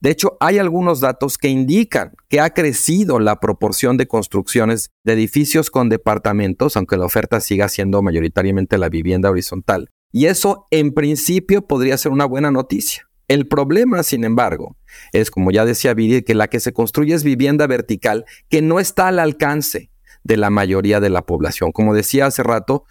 De 0.00 0.10
hecho, 0.10 0.36
hay 0.40 0.58
algunos 0.58 1.00
datos 1.00 1.38
que 1.38 1.48
indican 1.48 2.12
que 2.28 2.40
ha 2.40 2.50
crecido 2.50 3.18
la 3.18 3.40
proporción 3.40 3.96
de 3.96 4.06
construcciones 4.06 4.90
de 5.04 5.14
edificios 5.14 5.70
con 5.70 5.88
departamentos, 5.88 6.76
aunque 6.76 6.96
la 6.96 7.06
oferta 7.06 7.40
siga 7.40 7.68
siendo 7.68 8.02
mayoritariamente 8.02 8.78
la 8.78 8.88
vivienda 8.88 9.30
horizontal. 9.30 9.90
Y 10.12 10.26
eso, 10.26 10.66
en 10.70 10.92
principio, 10.92 11.66
podría 11.66 11.98
ser 11.98 12.12
una 12.12 12.24
buena 12.24 12.50
noticia. 12.50 13.08
El 13.26 13.48
problema, 13.48 14.02
sin 14.02 14.22
embargo, 14.24 14.76
es, 15.12 15.30
como 15.30 15.50
ya 15.50 15.64
decía 15.64 15.94
Viri, 15.94 16.22
que 16.22 16.34
la 16.34 16.48
que 16.48 16.60
se 16.60 16.72
construye 16.72 17.14
es 17.14 17.24
vivienda 17.24 17.66
vertical 17.66 18.24
que 18.48 18.62
no 18.62 18.80
está 18.80 19.08
al 19.08 19.18
alcance 19.18 19.90
de 20.24 20.36
la 20.36 20.50
mayoría 20.50 21.00
de 21.00 21.10
la 21.10 21.22
población. 21.22 21.72
Como 21.72 21.94
decía 21.94 22.26
hace 22.26 22.42
rato, 22.42 22.84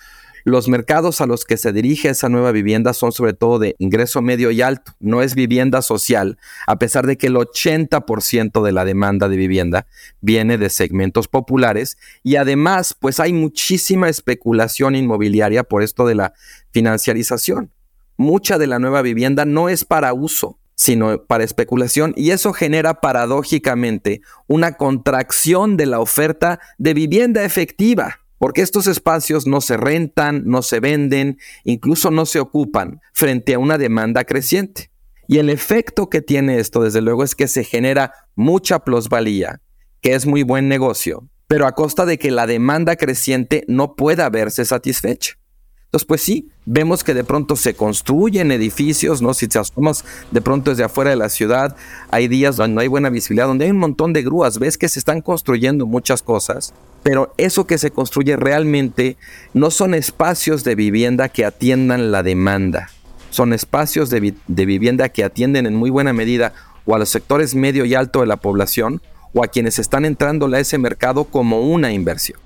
los 0.44 0.68
mercados 0.68 1.22
a 1.22 1.26
los 1.26 1.46
que 1.46 1.58
se 1.58 1.72
dirige 1.72 2.10
esa 2.10 2.30
nueva 2.30 2.52
vivienda 2.52 2.94
son 2.94 3.12
sobre 3.12 3.34
todo 3.34 3.60
de 3.60 3.76
ingreso 3.80 4.22
medio 4.22 4.52
y 4.52 4.62
alto, 4.62 4.94
no 5.00 5.22
es 5.22 5.36
vivienda 5.36 5.82
social, 5.82 6.38
a 6.68 6.78
pesar 6.78 7.08
de 7.08 7.18
que 7.18 7.28
el 7.28 7.36
80% 7.36 8.64
de 8.64 8.72
la 8.72 8.86
demanda 8.86 9.30
de 9.30 9.38
vivienda 9.38 9.88
viene 10.22 10.58
de 10.58 10.70
segmentos 10.70 11.28
populares 11.28 11.98
y 12.24 12.36
además 12.36 12.96
pues 13.00 13.20
hay 13.20 13.34
muchísima 13.34 14.10
especulación 14.10 14.96
inmobiliaria 14.96 15.64
por 15.64 15.82
esto 15.82 16.06
de 16.06 16.16
la 16.16 16.34
financiarización. 16.72 17.72
Mucha 18.18 18.58
de 18.58 18.68
la 18.68 18.80
nueva 18.80 19.02
vivienda 19.02 19.46
no 19.46 19.70
es 19.70 19.86
para 19.86 20.14
uso, 20.14 20.60
sino 20.76 21.24
para 21.24 21.44
especulación 21.44 22.14
y 22.16 22.32
eso 22.32 22.54
genera 22.54 22.96
paradójicamente 22.96 24.22
una 24.48 24.74
contracción 24.74 25.78
de 25.78 25.86
la 25.86 26.00
oferta 26.00 26.60
de 26.78 26.94
vivienda 26.94 27.44
efectiva 27.44 28.23
porque 28.44 28.62
estos 28.62 28.88
espacios 28.88 29.48
no 29.48 29.62
se 29.62 29.78
rentan, 29.78 30.44
no 30.44 30.64
se 30.64 30.82
venden, 30.82 31.40
incluso 31.64 32.12
no 32.12 32.26
se 32.26 32.42
ocupan 32.42 33.00
frente 33.14 33.54
a 33.54 33.60
una 33.60 33.78
demanda 33.78 34.26
creciente. 34.26 34.92
Y 35.30 35.38
el 35.38 35.50
efecto 35.50 36.10
que 36.10 36.22
tiene 36.22 36.60
esto, 36.60 36.84
desde 36.84 37.00
luego, 37.00 37.24
es 37.24 37.36
que 37.36 37.48
se 37.48 37.64
genera 37.64 38.12
mucha 38.36 38.80
plusvalía, 38.80 39.62
que 40.02 40.14
es 40.14 40.26
muy 40.26 40.44
buen 40.44 40.68
negocio, 40.68 41.30
pero 41.48 41.66
a 41.66 41.72
costa 41.72 42.06
de 42.06 42.20
que 42.20 42.32
la 42.32 42.46
demanda 42.46 42.98
creciente 42.98 43.64
no 43.70 43.96
pueda 43.96 44.30
verse 44.30 44.66
satisfecha. 44.66 45.38
Entonces, 45.86 46.06
pues 46.06 46.22
sí, 46.22 46.50
vemos 46.66 47.06
que 47.06 47.14
de 47.14 47.24
pronto 47.24 47.56
se 47.56 47.76
construyen 47.76 48.52
edificios, 48.52 49.22
¿no? 49.22 49.34
Si 49.34 49.48
te 49.48 49.58
asomas 49.58 50.04
de 50.32 50.42
pronto 50.42 50.72
desde 50.72 50.84
afuera 50.84 51.12
de 51.12 51.16
la 51.16 51.30
ciudad, 51.30 51.78
hay 52.12 52.28
días 52.28 52.58
donde 52.58 52.76
no 52.76 52.82
hay 52.82 52.90
buena 52.90 53.10
visibilidad, 53.10 53.48
donde 53.48 53.64
hay 53.64 53.72
un 53.72 53.80
montón 53.80 54.12
de 54.12 54.22
grúas, 54.22 54.60
ves 54.60 54.78
que 54.78 54.90
se 54.90 55.00
están 55.00 55.22
construyendo 55.22 55.86
muchas 55.86 56.22
cosas, 56.22 56.74
pero 57.04 57.34
eso 57.38 57.68
que 57.68 57.78
se 57.78 57.92
construye 57.92 58.36
realmente 58.38 59.18
no 59.54 59.70
son 59.70 59.94
espacios 59.94 60.64
de 60.64 60.76
vivienda 60.76 61.30
que 61.30 61.46
atiendan 61.46 62.12
la 62.12 62.24
demanda, 62.24 62.90
son 63.30 63.54
espacios 63.54 64.10
de, 64.10 64.34
vivienda 64.48 65.10
que 65.10 65.24
atienden 65.24 65.66
en 65.66 65.76
muy 65.76 65.90
buena 65.90 66.14
medida 66.14 66.54
o 66.86 66.96
a 66.96 67.00
los 67.00 67.10
sectores 67.10 67.56
medio 67.56 67.86
y 67.86 67.94
alto 67.94 68.22
de 68.22 68.28
la 68.28 68.38
población 68.38 69.02
o 69.34 69.44
a 69.44 69.48
quienes 69.48 69.80
están 69.80 70.06
entrando 70.06 70.48
a 70.48 70.60
ese 70.60 70.78
mercado 70.78 71.26
como 71.26 71.62
una 71.62 71.92
inversión. 71.92 72.40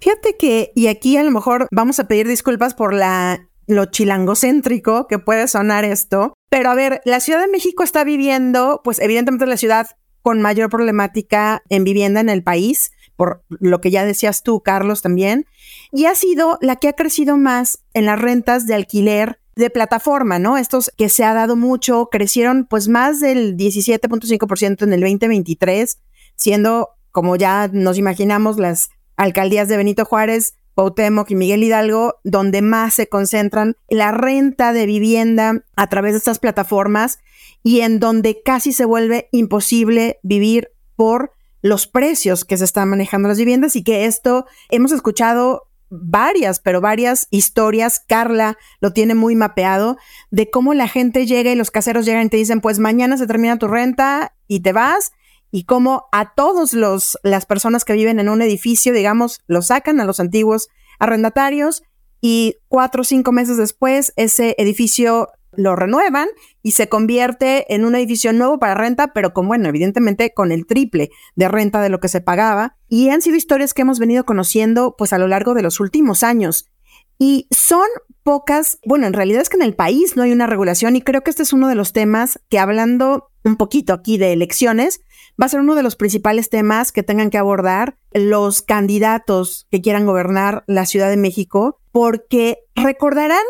Fíjate 0.00 0.36
que, 0.36 0.72
y 0.74 0.88
aquí 0.88 1.16
a 1.16 1.22
lo 1.22 1.30
mejor 1.30 1.68
vamos 1.70 1.98
a 1.98 2.08
pedir 2.08 2.26
disculpas 2.26 2.74
por 2.74 2.92
la 2.92 3.48
lo 3.66 3.86
chilangocéntrico 3.86 5.06
que 5.06 5.18
puede 5.18 5.48
sonar 5.48 5.84
esto, 5.84 6.34
pero 6.50 6.70
a 6.70 6.74
ver, 6.74 7.00
la 7.06 7.20
Ciudad 7.20 7.40
de 7.40 7.48
México 7.48 7.82
está 7.82 8.04
viviendo, 8.04 8.82
pues 8.84 8.98
evidentemente 8.98 9.46
la 9.46 9.56
ciudad 9.56 9.88
con 10.20 10.40
mayor 10.40 10.70
problemática 10.70 11.62
en 11.68 11.84
vivienda 11.84 12.20
en 12.20 12.30
el 12.30 12.42
país, 12.42 12.92
por 13.16 13.44
lo 13.48 13.80
que 13.80 13.90
ya 13.90 14.04
decías 14.04 14.42
tú, 14.42 14.60
Carlos, 14.60 15.02
también, 15.02 15.46
y 15.92 16.06
ha 16.06 16.14
sido 16.14 16.58
la 16.60 16.76
que 16.76 16.88
ha 16.88 16.92
crecido 16.94 17.36
más 17.36 17.84
en 17.92 18.06
las 18.06 18.18
rentas 18.18 18.66
de 18.66 18.74
alquiler 18.74 19.40
de 19.56 19.70
plataforma, 19.70 20.38
¿no? 20.38 20.56
Estos 20.56 20.90
que 20.96 21.08
se 21.08 21.24
ha 21.24 21.34
dado 21.34 21.56
mucho, 21.56 22.08
crecieron 22.10 22.66
pues 22.68 22.88
más 22.88 23.20
del 23.20 23.56
17.5% 23.56 24.82
en 24.82 24.92
el 24.92 25.00
2023, 25.00 25.98
siendo, 26.36 26.90
como 27.12 27.36
ya 27.36 27.68
nos 27.72 27.98
imaginamos, 27.98 28.58
las 28.58 28.90
alcaldías 29.16 29.68
de 29.68 29.76
Benito 29.76 30.04
Juárez, 30.04 30.56
Cuauhtémoc 30.74 31.30
y 31.30 31.36
Miguel 31.36 31.62
Hidalgo, 31.62 32.16
donde 32.24 32.62
más 32.62 32.94
se 32.94 33.08
concentran 33.08 33.76
la 33.88 34.10
renta 34.10 34.72
de 34.72 34.86
vivienda 34.86 35.64
a 35.76 35.86
través 35.88 36.12
de 36.12 36.18
estas 36.18 36.40
plataformas 36.40 37.20
y 37.62 37.80
en 37.80 38.00
donde 38.00 38.42
casi 38.44 38.72
se 38.72 38.84
vuelve 38.84 39.28
imposible 39.30 40.18
vivir 40.22 40.70
por 40.96 41.32
los 41.64 41.86
precios 41.86 42.44
que 42.44 42.58
se 42.58 42.64
están 42.66 42.90
manejando 42.90 43.26
las 43.26 43.38
viviendas 43.38 43.74
y 43.74 43.82
que 43.82 44.04
esto 44.04 44.44
hemos 44.68 44.92
escuchado 44.92 45.62
varias, 45.88 46.60
pero 46.60 46.82
varias 46.82 47.26
historias, 47.30 48.00
Carla 48.06 48.58
lo 48.82 48.92
tiene 48.92 49.14
muy 49.14 49.34
mapeado, 49.34 49.96
de 50.30 50.50
cómo 50.50 50.74
la 50.74 50.88
gente 50.88 51.24
llega 51.24 51.50
y 51.50 51.56
los 51.56 51.70
caseros 51.70 52.04
llegan 52.04 52.26
y 52.26 52.28
te 52.28 52.36
dicen, 52.36 52.60
pues 52.60 52.80
mañana 52.80 53.16
se 53.16 53.26
termina 53.26 53.58
tu 53.58 53.66
renta 53.66 54.34
y 54.46 54.60
te 54.60 54.74
vas 54.74 55.12
y 55.50 55.64
cómo 55.64 56.04
a 56.12 56.34
todos 56.34 56.74
los 56.74 57.18
las 57.22 57.46
personas 57.46 57.86
que 57.86 57.94
viven 57.94 58.20
en 58.20 58.28
un 58.28 58.42
edificio, 58.42 58.92
digamos, 58.92 59.40
lo 59.46 59.62
sacan 59.62 60.00
a 60.00 60.04
los 60.04 60.20
antiguos 60.20 60.68
arrendatarios 60.98 61.82
y 62.20 62.56
cuatro 62.68 63.00
o 63.00 63.04
cinco 63.04 63.32
meses 63.32 63.56
después 63.56 64.12
ese 64.16 64.54
edificio 64.58 65.28
lo 65.56 65.76
renuevan 65.76 66.28
y 66.62 66.72
se 66.72 66.88
convierte 66.88 67.72
en 67.74 67.84
un 67.84 67.94
edificio 67.94 68.32
nuevo 68.32 68.58
para 68.58 68.74
renta, 68.74 69.12
pero 69.12 69.32
con, 69.32 69.48
bueno, 69.48 69.68
evidentemente 69.68 70.32
con 70.32 70.52
el 70.52 70.66
triple 70.66 71.10
de 71.34 71.48
renta 71.48 71.80
de 71.82 71.88
lo 71.88 72.00
que 72.00 72.08
se 72.08 72.20
pagaba. 72.20 72.76
Y 72.88 73.08
han 73.10 73.22
sido 73.22 73.36
historias 73.36 73.74
que 73.74 73.82
hemos 73.82 73.98
venido 73.98 74.24
conociendo 74.24 74.94
pues 74.96 75.12
a 75.12 75.18
lo 75.18 75.28
largo 75.28 75.54
de 75.54 75.62
los 75.62 75.80
últimos 75.80 76.22
años. 76.22 76.70
Y 77.18 77.46
son 77.50 77.86
pocas, 78.22 78.78
bueno, 78.86 79.06
en 79.06 79.12
realidad 79.12 79.42
es 79.42 79.48
que 79.48 79.56
en 79.56 79.62
el 79.62 79.74
país 79.74 80.16
no 80.16 80.22
hay 80.22 80.32
una 80.32 80.46
regulación 80.46 80.96
y 80.96 81.02
creo 81.02 81.22
que 81.22 81.30
este 81.30 81.42
es 81.42 81.52
uno 81.52 81.68
de 81.68 81.74
los 81.74 81.92
temas 81.92 82.40
que 82.48 82.58
hablando 82.58 83.30
un 83.44 83.56
poquito 83.56 83.92
aquí 83.92 84.16
de 84.16 84.32
elecciones, 84.32 85.00
va 85.40 85.46
a 85.46 85.48
ser 85.48 85.60
uno 85.60 85.74
de 85.74 85.82
los 85.82 85.96
principales 85.96 86.48
temas 86.48 86.92
que 86.92 87.02
tengan 87.02 87.30
que 87.30 87.38
abordar 87.38 87.98
los 88.12 88.62
candidatos 88.62 89.66
que 89.70 89.82
quieran 89.82 90.06
gobernar 90.06 90.64
la 90.66 90.86
Ciudad 90.86 91.10
de 91.10 91.16
México, 91.16 91.80
porque 91.92 92.58
recordarán 92.74 93.44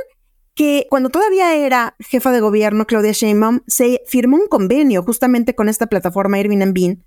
que 0.55 0.87
cuando 0.89 1.11
todavía 1.11 1.55
era 1.57 1.97
jefa 1.99 2.31
de 2.31 2.41
gobierno 2.41 2.87
Claudia 2.87 3.13
Sheinbaum, 3.13 3.61
se 3.67 4.03
firmó 4.07 4.37
un 4.37 4.47
convenio 4.47 5.03
justamente 5.03 5.55
con 5.55 5.69
esta 5.69 5.87
plataforma 5.87 6.37
Airbnb 6.37 6.99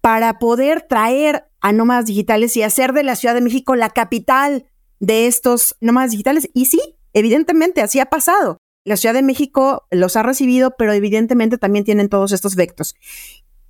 para 0.00 0.38
poder 0.38 0.82
traer 0.82 1.44
a 1.60 1.72
nómadas 1.72 2.06
digitales 2.06 2.56
y 2.56 2.62
hacer 2.62 2.92
de 2.92 3.02
la 3.02 3.16
Ciudad 3.16 3.34
de 3.34 3.42
México 3.42 3.76
la 3.76 3.90
capital 3.90 4.66
de 5.00 5.26
estos 5.26 5.76
nómadas 5.80 6.12
digitales. 6.12 6.48
Y 6.54 6.66
sí, 6.66 6.80
evidentemente 7.12 7.82
así 7.82 8.00
ha 8.00 8.06
pasado. 8.06 8.58
La 8.84 8.96
Ciudad 8.96 9.14
de 9.14 9.22
México 9.22 9.86
los 9.90 10.16
ha 10.16 10.22
recibido, 10.22 10.74
pero 10.78 10.92
evidentemente 10.92 11.58
también 11.58 11.84
tienen 11.84 12.08
todos 12.08 12.32
estos 12.32 12.56
vectos. 12.56 12.94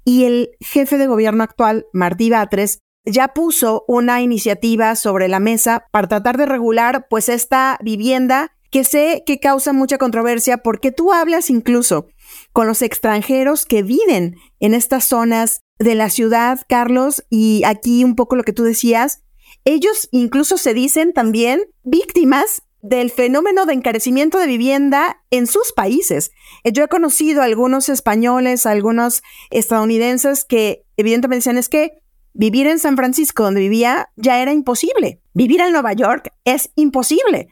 Y 0.05 0.25
el 0.25 0.51
jefe 0.61 0.97
de 0.97 1.09
gobierno 1.09 1.43
actual, 1.43 1.87
Martí 1.93 2.31
Batres, 2.31 2.79
ya 3.05 3.29
puso 3.29 3.85
una 3.89 4.21
iniciativa 4.21 4.95
sobre 4.95 5.29
la 5.29 5.41
mesa 5.41 5.87
para 5.91 6.09
tratar 6.09 6.37
de 6.37 6.47
regular 6.47 7.09
pues 7.09 7.29
esta 7.29 7.79
vivienda 7.83 8.53
que 8.71 8.85
sé 8.85 9.23
que 9.27 9.41
causa 9.41 9.73
mucha 9.73 9.99
controversia 9.99 10.59
porque 10.59 10.93
tú 10.93 11.13
hablas 11.13 11.51
incluso 11.51 12.09
con 12.53 12.67
los 12.67 12.83
extranjeros 12.83 13.65
que 13.65 13.83
viven 13.83 14.37
en 14.61 14.75
estas 14.75 15.05
zonas 15.05 15.63
de 15.79 15.95
la 15.95 16.11
ciudad, 16.11 16.61
Carlos, 16.69 17.25
y 17.31 17.63
aquí 17.65 18.05
un 18.05 18.17
poco 18.17 18.37
lo 18.37 18.43
que 18.43 18.53
tú 18.53 18.65
decías, 18.65 19.23
ellos 19.65 20.09
incluso 20.13 20.59
se 20.59 20.75
dicen 20.75 21.13
también 21.13 21.63
víctimas 21.83 22.63
del 22.81 23.11
fenómeno 23.11 23.67
de 23.67 23.75
encarecimiento 23.75 24.39
de 24.39 24.47
vivienda 24.47 25.23
en 25.31 25.47
sus 25.47 25.73
países. 25.73 26.31
Eh, 26.65 26.73
yo 26.73 26.85
he 26.85 26.89
conocido 26.89 27.43
a 27.43 27.45
algunos 27.45 27.89
españoles, 27.89 28.67
a 28.67 28.71
algunos 28.71 29.23
estadounidenses 29.51 30.45
que 30.45 30.85
evidentemente 30.97 31.41
decían 31.41 31.59
es 31.59 31.69
que 31.69 31.99
vivir 32.35 32.67
en 32.67 32.79
San 32.79 32.97
Francisco, 32.97 33.43
donde 33.43 33.61
vivía, 33.61 34.11
ya 34.17 34.41
era 34.41 34.53
imposible. 34.53 35.21
Vivir 35.35 35.61
en 35.61 35.73
Nueva 35.73 35.93
York 35.93 36.33
es 36.45 36.71
imposible. 36.77 37.49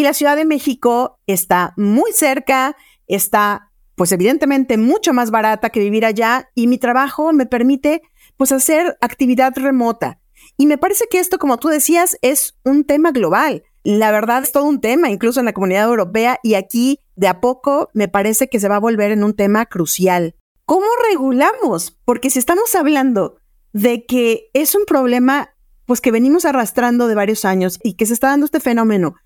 Y 0.00 0.02
la 0.02 0.14
Ciudad 0.14 0.34
de 0.34 0.46
México 0.46 1.20
está 1.26 1.74
muy 1.76 2.12
cerca, 2.14 2.74
está 3.06 3.70
pues 3.96 4.10
evidentemente 4.12 4.78
mucho 4.78 5.12
más 5.12 5.30
barata 5.30 5.68
que 5.68 5.78
vivir 5.78 6.06
allá 6.06 6.48
y 6.54 6.68
mi 6.68 6.78
trabajo 6.78 7.34
me 7.34 7.44
permite 7.44 8.00
pues 8.38 8.50
hacer 8.50 8.96
actividad 9.02 9.52
remota. 9.56 10.18
Y 10.56 10.64
me 10.64 10.78
parece 10.78 11.04
que 11.10 11.18
esto, 11.18 11.38
como 11.38 11.58
tú 11.58 11.68
decías, 11.68 12.16
es 12.22 12.58
un 12.64 12.84
tema 12.84 13.12
global. 13.12 13.64
La 13.84 14.10
verdad 14.10 14.42
es 14.42 14.52
todo 14.52 14.64
un 14.64 14.80
tema, 14.80 15.10
incluso 15.10 15.38
en 15.38 15.44
la 15.44 15.52
comunidad 15.52 15.90
europea, 15.90 16.38
y 16.42 16.54
aquí 16.54 17.00
de 17.14 17.28
a 17.28 17.42
poco 17.42 17.90
me 17.92 18.08
parece 18.08 18.48
que 18.48 18.58
se 18.58 18.68
va 18.70 18.76
a 18.76 18.80
volver 18.80 19.10
en 19.10 19.22
un 19.22 19.36
tema 19.36 19.66
crucial. 19.66 20.34
¿Cómo 20.64 20.86
regulamos? 21.10 21.98
Porque 22.06 22.30
si 22.30 22.38
estamos 22.38 22.74
hablando 22.74 23.36
de 23.74 24.06
que 24.06 24.48
es 24.54 24.74
un 24.74 24.86
problema 24.86 25.50
pues 25.90 26.00
que 26.00 26.12
venimos 26.12 26.44
arrastrando 26.44 27.08
de 27.08 27.16
varios 27.16 27.44
años 27.44 27.80
y 27.82 27.94
que 27.94 28.06
se 28.06 28.14
está 28.14 28.28
dando 28.28 28.44
este 28.46 28.60
fenómeno 28.60 29.16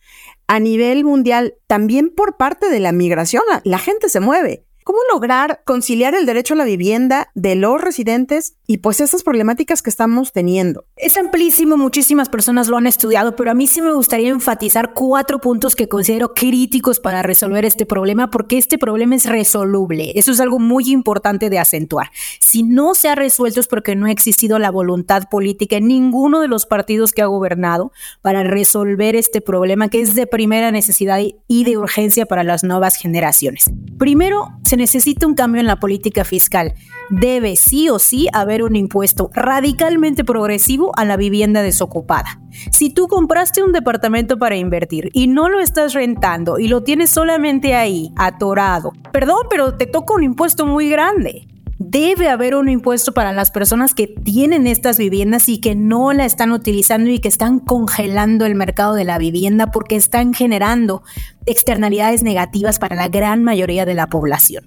a 0.47 0.61
nivel 0.61 1.05
mundial 1.05 1.55
también 1.67 2.11
por 2.11 2.37
parte 2.37 2.69
de 2.69 2.81
la 2.81 2.93
migración, 2.93 3.43
la 3.65 3.79
gente 3.79 4.09
se 4.09 4.21
mueve. 4.21 4.65
¿Cómo 4.85 4.99
lograr 5.11 5.63
conciliar 5.65 6.15
el 6.15 6.27
derecho 6.27 6.53
a 6.53 6.59
la 6.59 6.67
vivienda 6.67 7.31
de 7.35 7.55
los 7.55 7.81
residentes 7.81 8.57
y 8.67 8.79
pues 8.79 9.01
esas 9.01 9.23
problemáticas 9.23 9.81
que 9.81 9.89
estamos 9.89 10.33
teniendo? 10.33 10.85
Es 10.97 11.17
amplísimo, 11.17 11.79
muchísimas 11.79 12.29
personas 12.29 12.69
lo 12.69 12.77
han 12.77 12.87
estudiado, 12.87 13.35
pero 13.35 13.51
a 13.51 13.55
mí 13.55 13.67
sí 13.67 13.81
me 13.81 13.95
gustaría 13.95 14.29
enfatizar 14.29 14.93
cuatro 14.93 15.41
puntos 15.41 15.75
que 15.75 15.89
considero 15.89 16.35
críticos 16.35 17.01
para 17.01 17.23
resolver 17.23 17.65
este 17.65 17.87
problema, 17.87 18.31
porque 18.31 18.59
este 18.59 18.77
problema 18.77 19.15
es 19.15 19.25
resoluble. 19.25 20.13
Eso 20.17 20.33
es 20.33 20.41
algo 20.41 20.59
muy 20.59 20.91
importante 20.91 21.49
de 21.49 21.59
acentuar. 21.59 22.11
Si 22.39 22.63
no 22.63 22.95
se 22.95 23.09
ha 23.09 23.15
resuelto 23.15 23.61
es 23.61 23.69
porque 23.69 23.97
no 23.97 24.05
ha 24.05 24.11
existido 24.11 24.59
la 24.59 24.71
voluntad 24.71 25.31
política 25.31 25.77
en 25.77 25.89
ninguno 25.89 26.41
de 26.41 26.49
los 26.49 26.67
partidos 26.67 27.13
que 27.13 27.23
ha 27.23 27.27
gobernado 27.27 27.91
para 28.21 28.43
resolver 28.43 29.17
este 29.17 29.41
problema 29.41 29.89
que 29.89 30.03
es 30.03 30.15
de 30.15 30.27
primera 30.27 30.71
necesidad 30.73 31.21
y 31.49 31.65
de 31.65 31.79
urgencia 31.79 32.27
para 32.27 32.45
las 32.45 32.65
nuevas 32.65 32.97
generaciones. 32.97 33.65
Primero, 33.97 34.51
se 34.63 34.74
necesita 34.77 35.27
un 35.27 35.35
cambio 35.35 35.61
en 35.61 35.67
la 35.67 35.81
política 35.81 36.25
fiscal. 36.25 36.75
Debe 37.11 37.57
sí 37.57 37.89
o 37.89 37.99
sí 37.99 38.29
haber 38.33 38.63
un 38.63 38.77
impuesto 38.77 39.31
radicalmente 39.35 40.25
progresivo 40.25 40.93
a 40.97 41.05
la 41.05 41.17
vivienda 41.17 41.63
desocupada. 41.63 42.41
Si 42.71 42.91
tú 42.91 43.09
compraste 43.09 43.63
un 43.63 43.73
departamento 43.73 44.39
para 44.39 44.57
invertir 44.57 45.11
y 45.13 45.27
no 45.27 45.49
lo 45.49 45.61
estás 45.61 45.95
rentando 45.95 46.59
y 46.59 46.69
lo 46.69 46.83
tienes 46.83 47.11
solamente 47.11 47.75
ahí, 47.75 48.11
atorado, 48.17 48.93
perdón, 49.13 49.47
pero 49.51 49.77
te 49.77 49.87
toca 49.87 50.15
un 50.15 50.23
impuesto 50.23 50.67
muy 50.67 50.89
grande 50.89 51.47
debe 51.79 52.29
haber 52.29 52.55
un 52.55 52.69
impuesto 52.69 53.13
para 53.13 53.33
las 53.33 53.51
personas 53.51 53.95
que 53.95 54.07
tienen 54.07 54.67
estas 54.67 54.99
viviendas 54.99 55.49
y 55.49 55.61
que 55.61 55.75
no 55.75 56.13
la 56.13 56.25
están 56.25 56.53
utilizando 56.53 57.11
y 57.11 57.19
que 57.19 57.29
están 57.29 57.59
congelando 57.59 58.47
el 58.47 58.55
mercado 58.55 58.95
de 58.95 59.05
la 59.05 59.19
vivienda 59.19 59.71
porque 59.71 59.97
están 59.97 60.35
generando 60.35 61.03
externalidades 61.47 62.23
negativas 62.23 62.79
para 62.79 62.97
la 62.97 63.09
gran 63.09 63.45
mayoría 63.45 63.85
de 63.85 63.95
la 63.95 64.09
población. 64.09 64.65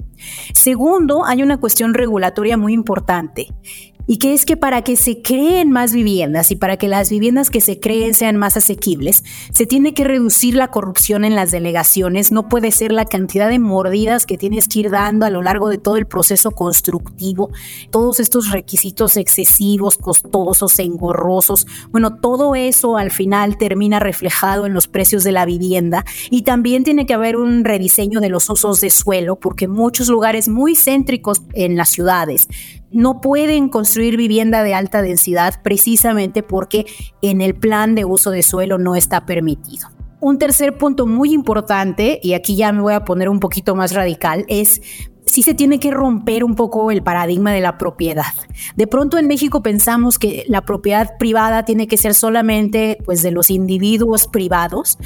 Segundo, 0.54 1.26
hay 1.26 1.44
una 1.44 1.58
cuestión 1.58 1.94
regulatoria 1.94 2.58
muy 2.58 2.74
importante 2.74 3.48
y 4.08 4.18
que 4.18 4.34
es 4.34 4.46
que 4.46 4.58
para 4.58 4.82
que 4.82 4.96
se 4.96 5.22
creen 5.22 5.70
más 5.70 5.94
viviendas 5.94 6.50
y 6.52 6.56
para 6.56 6.78
que 6.78 6.88
las 6.88 7.10
viviendas 7.10 7.50
que 7.50 7.62
se 7.62 7.80
creen 7.80 8.14
sean 8.16 8.38
más 8.38 8.58
asequibles, 8.58 9.24
se 9.52 9.66
tiene 9.66 9.94
que 9.94 10.06
reducir 10.06 10.56
la 10.56 10.70
corrupción 10.70 11.26
en 11.26 11.36
las 11.36 11.52
delegaciones, 11.52 12.32
no 12.32 12.48
puede 12.48 12.72
ser 12.72 12.92
la 12.92 13.06
cantidad 13.06 13.50
de 13.50 13.60
mordidas 13.60 14.26
que 14.26 14.38
tienes 14.38 14.68
que 14.68 14.80
ir 14.80 14.90
dando 14.90 15.26
a 15.26 15.30
lo 15.30 15.44
largo 15.44 15.70
de 15.70 15.78
todo 15.78 15.98
el 15.98 16.08
proceso 16.08 16.52
constructivo, 16.52 17.52
todos 17.92 18.20
estos 18.20 18.52
requisitos 18.52 19.18
excesivos, 19.18 19.98
costosos, 19.98 20.80
engorrosos, 20.80 21.68
bueno, 21.92 22.16
todo 22.16 22.56
eso 22.56 22.98
al 22.98 23.12
final 23.12 23.58
termina 23.58 24.00
reflejado 24.00 24.66
en 24.66 24.74
los 24.74 24.88
precios 24.88 25.24
de 25.24 25.34
la 25.34 25.46
vivienda 25.46 26.06
y 26.32 26.44
también 26.44 26.84
tiene 26.84 27.06
que 27.06 27.14
haber 27.14 27.36
un 27.36 27.66
rediseño 27.66 28.22
de 28.22 28.30
los 28.30 28.50
usos 28.50 28.80
de 28.80 28.90
suelo 28.90 29.36
porque 29.36 29.68
muchos 29.68 30.08
lugares 30.08 30.48
muy 30.48 30.76
céntricos 30.76 31.42
en 31.54 31.76
las 31.76 31.90
ciudades 31.90 32.48
no 32.92 33.22
pueden 33.22 33.70
construir 33.70 34.18
vivienda 34.18 34.64
de 34.64 34.74
alta 34.74 35.02
densidad 35.02 35.62
precisamente 35.64 36.44
porque 36.44 36.86
en 37.22 37.42
el 37.42 37.56
plan 37.56 37.96
de 37.96 38.06
uso 38.06 38.32
de 38.32 38.44
suelo 38.44 38.78
no 38.78 38.96
está 38.96 39.26
permitido. 39.26 39.90
Un 40.20 40.40
tercer 40.40 40.78
punto 40.78 41.06
muy 41.06 41.32
importante, 41.32 42.20
y 42.24 42.34
aquí 42.34 42.56
ya 42.56 42.72
me 42.72 42.82
voy 42.82 42.94
a 42.94 43.06
poner 43.06 43.30
un 43.30 43.40
poquito 43.40 43.76
más 43.76 43.94
radical, 43.94 44.46
es 44.48 44.82
si 45.28 45.44
se 45.44 45.54
tiene 45.54 45.80
que 45.80 45.92
romper 45.92 46.44
un 46.44 46.56
poco 46.56 46.90
el 46.90 47.04
paradigma 47.04 47.52
de 47.52 47.62
la 47.62 47.78
propiedad. 47.78 48.34
De 48.76 48.88
pronto 48.88 49.18
en 49.18 49.28
México 49.28 49.62
pensamos 49.62 50.18
que 50.18 50.46
la 50.48 50.62
propiedad 50.62 51.18
privada 51.20 51.66
tiene 51.66 51.88
que 51.88 51.98
ser 51.98 52.14
solamente 52.14 52.98
pues 53.06 53.22
de 53.22 53.32
los 53.32 53.52
individuos 53.52 54.28
privados, 54.28 54.98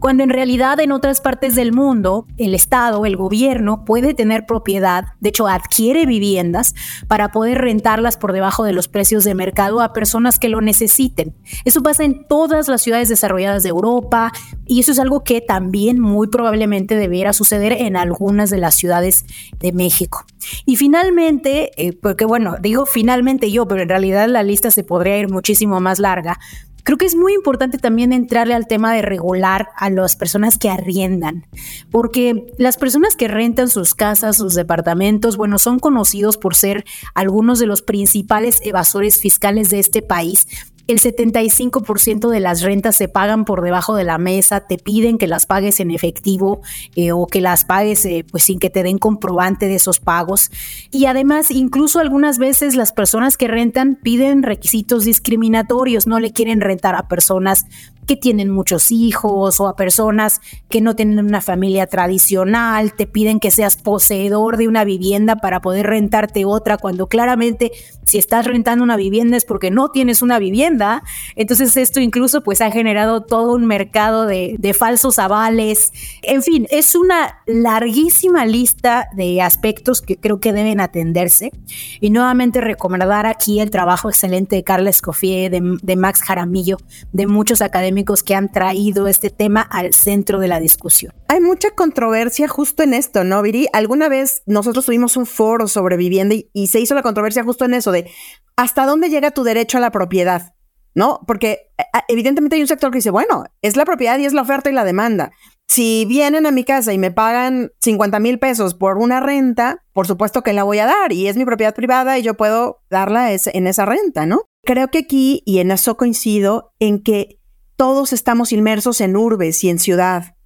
cuando 0.00 0.24
en 0.24 0.30
realidad 0.30 0.80
en 0.80 0.92
otras 0.92 1.20
partes 1.20 1.54
del 1.54 1.72
mundo 1.72 2.26
el 2.38 2.54
Estado, 2.54 3.04
el 3.06 3.16
gobierno 3.16 3.84
puede 3.84 4.14
tener 4.14 4.46
propiedad, 4.46 5.08
de 5.20 5.28
hecho 5.28 5.46
adquiere 5.46 6.06
viviendas 6.06 6.74
para 7.06 7.30
poder 7.30 7.58
rentarlas 7.58 8.16
por 8.16 8.32
debajo 8.32 8.64
de 8.64 8.72
los 8.72 8.88
precios 8.88 9.24
de 9.24 9.34
mercado 9.34 9.80
a 9.80 9.92
personas 9.92 10.38
que 10.38 10.48
lo 10.48 10.60
necesiten. 10.60 11.34
Eso 11.64 11.82
pasa 11.82 12.04
en 12.04 12.26
todas 12.26 12.68
las 12.68 12.82
ciudades 12.82 13.08
desarrolladas 13.08 13.62
de 13.62 13.68
Europa 13.68 14.32
y 14.66 14.80
eso 14.80 14.92
es 14.92 14.98
algo 14.98 15.22
que 15.22 15.40
también 15.40 16.00
muy 16.00 16.28
probablemente 16.28 16.96
debiera 16.96 17.32
suceder 17.32 17.72
en 17.72 17.96
algunas 17.96 18.50
de 18.50 18.58
las 18.58 18.74
ciudades 18.74 19.26
de 19.58 19.72
México. 19.72 20.24
Y 20.64 20.76
finalmente, 20.76 21.70
eh, 21.76 21.92
porque 21.92 22.24
bueno, 22.24 22.56
digo 22.60 22.86
finalmente 22.86 23.50
yo, 23.50 23.68
pero 23.68 23.82
en 23.82 23.88
realidad 23.88 24.28
la 24.28 24.42
lista 24.42 24.70
se 24.70 24.84
podría 24.84 25.18
ir 25.18 25.28
muchísimo 25.28 25.80
más 25.80 25.98
larga, 25.98 26.38
Creo 26.84 26.98
que 26.98 27.06
es 27.06 27.14
muy 27.14 27.34
importante 27.34 27.78
también 27.78 28.12
entrarle 28.12 28.54
al 28.54 28.66
tema 28.66 28.94
de 28.94 29.02
regular 29.02 29.68
a 29.76 29.90
las 29.90 30.16
personas 30.16 30.58
que 30.58 30.70
arriendan, 30.70 31.46
porque 31.90 32.52
las 32.58 32.76
personas 32.76 33.16
que 33.16 33.28
rentan 33.28 33.68
sus 33.68 33.94
casas, 33.94 34.36
sus 34.36 34.54
departamentos, 34.54 35.36
bueno, 35.36 35.58
son 35.58 35.78
conocidos 35.78 36.36
por 36.36 36.54
ser 36.54 36.84
algunos 37.14 37.58
de 37.58 37.66
los 37.66 37.82
principales 37.82 38.60
evasores 38.64 39.20
fiscales 39.20 39.70
de 39.70 39.78
este 39.78 40.02
país 40.02 40.46
el 40.90 41.00
75% 41.00 42.28
de 42.28 42.40
las 42.40 42.62
rentas 42.62 42.96
se 42.96 43.08
pagan 43.08 43.44
por 43.44 43.62
debajo 43.62 43.94
de 43.94 44.04
la 44.04 44.18
mesa, 44.18 44.60
te 44.60 44.78
piden 44.78 45.18
que 45.18 45.26
las 45.26 45.46
pagues 45.46 45.80
en 45.80 45.90
efectivo 45.90 46.60
eh, 46.96 47.12
o 47.12 47.26
que 47.26 47.40
las 47.40 47.64
pagues 47.64 48.04
eh, 48.04 48.24
pues 48.30 48.44
sin 48.44 48.58
que 48.58 48.70
te 48.70 48.82
den 48.82 48.98
comprobante 48.98 49.66
de 49.66 49.76
esos 49.76 50.00
pagos. 50.00 50.50
Y 50.90 51.06
además, 51.06 51.50
incluso 51.50 51.98
algunas 52.00 52.38
veces 52.38 52.74
las 52.74 52.92
personas 52.92 53.36
que 53.36 53.48
rentan 53.48 53.98
piden 54.02 54.42
requisitos 54.42 55.04
discriminatorios, 55.04 56.06
no 56.06 56.20
le 56.20 56.32
quieren 56.32 56.60
rentar 56.60 56.94
a 56.94 57.08
personas 57.08 57.66
que 58.10 58.16
tienen 58.16 58.50
muchos 58.50 58.90
hijos 58.90 59.60
o 59.60 59.68
a 59.68 59.76
personas 59.76 60.40
que 60.68 60.80
no 60.80 60.96
tienen 60.96 61.20
una 61.20 61.40
familia 61.40 61.86
tradicional, 61.86 62.92
te 62.92 63.06
piden 63.06 63.38
que 63.38 63.52
seas 63.52 63.76
poseedor 63.76 64.56
de 64.56 64.66
una 64.66 64.82
vivienda 64.82 65.36
para 65.36 65.60
poder 65.60 65.86
rentarte 65.86 66.44
otra, 66.44 66.76
cuando 66.76 67.06
claramente 67.06 67.70
si 68.02 68.18
estás 68.18 68.46
rentando 68.46 68.82
una 68.82 68.96
vivienda 68.96 69.36
es 69.36 69.44
porque 69.44 69.70
no 69.70 69.92
tienes 69.92 70.22
una 70.22 70.40
vivienda. 70.40 71.04
Entonces 71.36 71.76
esto 71.76 72.00
incluso 72.00 72.42
pues 72.42 72.60
ha 72.60 72.72
generado 72.72 73.20
todo 73.20 73.54
un 73.54 73.66
mercado 73.66 74.26
de, 74.26 74.56
de 74.58 74.74
falsos 74.74 75.20
avales. 75.20 75.92
En 76.22 76.42
fin, 76.42 76.66
es 76.70 76.96
una 76.96 77.38
larguísima 77.46 78.44
lista 78.44 79.08
de 79.14 79.40
aspectos 79.40 80.02
que 80.02 80.16
creo 80.16 80.40
que 80.40 80.52
deben 80.52 80.80
atenderse. 80.80 81.52
Y 82.00 82.10
nuevamente 82.10 82.60
recomendar 82.60 83.26
aquí 83.26 83.60
el 83.60 83.70
trabajo 83.70 84.08
excelente 84.08 84.56
de 84.56 84.64
Carla 84.64 84.90
Escoffier, 84.90 85.52
de, 85.52 85.78
de 85.80 85.94
Max 85.94 86.22
Jaramillo, 86.22 86.78
de 87.12 87.28
muchos 87.28 87.62
académicos 87.62 87.99
que 88.22 88.34
han 88.34 88.50
traído 88.50 89.06
este 89.06 89.30
tema 89.30 89.62
al 89.62 89.94
centro 89.94 90.40
de 90.40 90.48
la 90.48 90.60
discusión. 90.60 91.12
Hay 91.28 91.40
mucha 91.40 91.70
controversia 91.70 92.48
justo 92.48 92.82
en 92.82 92.94
esto, 92.94 93.24
¿no, 93.24 93.40
Viri? 93.42 93.68
Alguna 93.72 94.08
vez 94.08 94.42
nosotros 94.46 94.86
tuvimos 94.86 95.16
un 95.16 95.26
foro 95.26 95.68
sobre 95.68 95.96
vivienda 95.96 96.34
y, 96.52 96.66
se 96.66 96.80
hizo 96.80 96.94
la 96.94 97.02
controversia 97.02 97.44
justo 97.44 97.64
en 97.64 97.74
eso 97.74 97.92
de 97.92 98.10
hasta 98.56 98.86
dónde 98.86 99.10
llega 99.10 99.30
tu 99.30 99.42
derecho 99.42 99.78
a 99.78 99.80
la 99.80 99.90
propiedad, 99.90 100.54
¿no? 100.94 101.20
Porque 101.26 101.70
eh, 101.78 101.84
evidentemente 102.08 102.56
hay 102.56 102.62
un 102.62 102.68
sector 102.68 102.90
que 102.90 102.98
dice, 102.98 103.10
bueno, 103.10 103.44
es 103.62 103.76
la 103.76 103.84
propiedad 103.84 104.18
y 104.18 104.24
es 104.24 104.32
la 104.32 104.42
oferta 104.42 104.70
y 104.70 104.74
la 104.74 104.84
demanda. 104.84 105.32
Si 105.68 106.04
vienen 106.04 106.46
a 106.46 106.50
mi 106.50 106.64
casa 106.64 106.92
y 106.92 106.98
me 106.98 107.12
pagan 107.12 107.70
50 107.80 108.18
mil 108.18 108.38
pesos 108.40 108.74
por 108.74 108.98
una 108.98 109.20
renta, 109.20 109.84
por 109.92 110.06
supuesto 110.06 110.42
que 110.42 110.52
la 110.52 110.64
voy 110.64 110.78
a 110.78 110.86
dar 110.86 111.12
y 111.12 111.28
es 111.28 111.36
mi 111.36 111.44
propiedad 111.44 111.74
privada 111.74 112.18
y 112.18 112.22
yo 112.22 112.34
puedo 112.34 112.82
darla 112.90 113.32
en 113.32 113.66
esa 113.68 113.84
renta, 113.84 114.26
¿no? 114.26 114.42
Creo 114.64 114.88
que 114.88 114.98
aquí, 114.98 115.42
y 115.46 115.58
en 115.58 115.70
eso 115.70 115.96
coincido, 115.96 116.72
en 116.80 117.02
que 117.02 117.39
todos 117.80 118.12
estamos 118.12 118.52
inmersos 118.52 119.00
en 119.00 119.16
urbes 119.16 119.64
y 119.64 119.70
en 119.70 119.78
ciudad. 119.78 120.36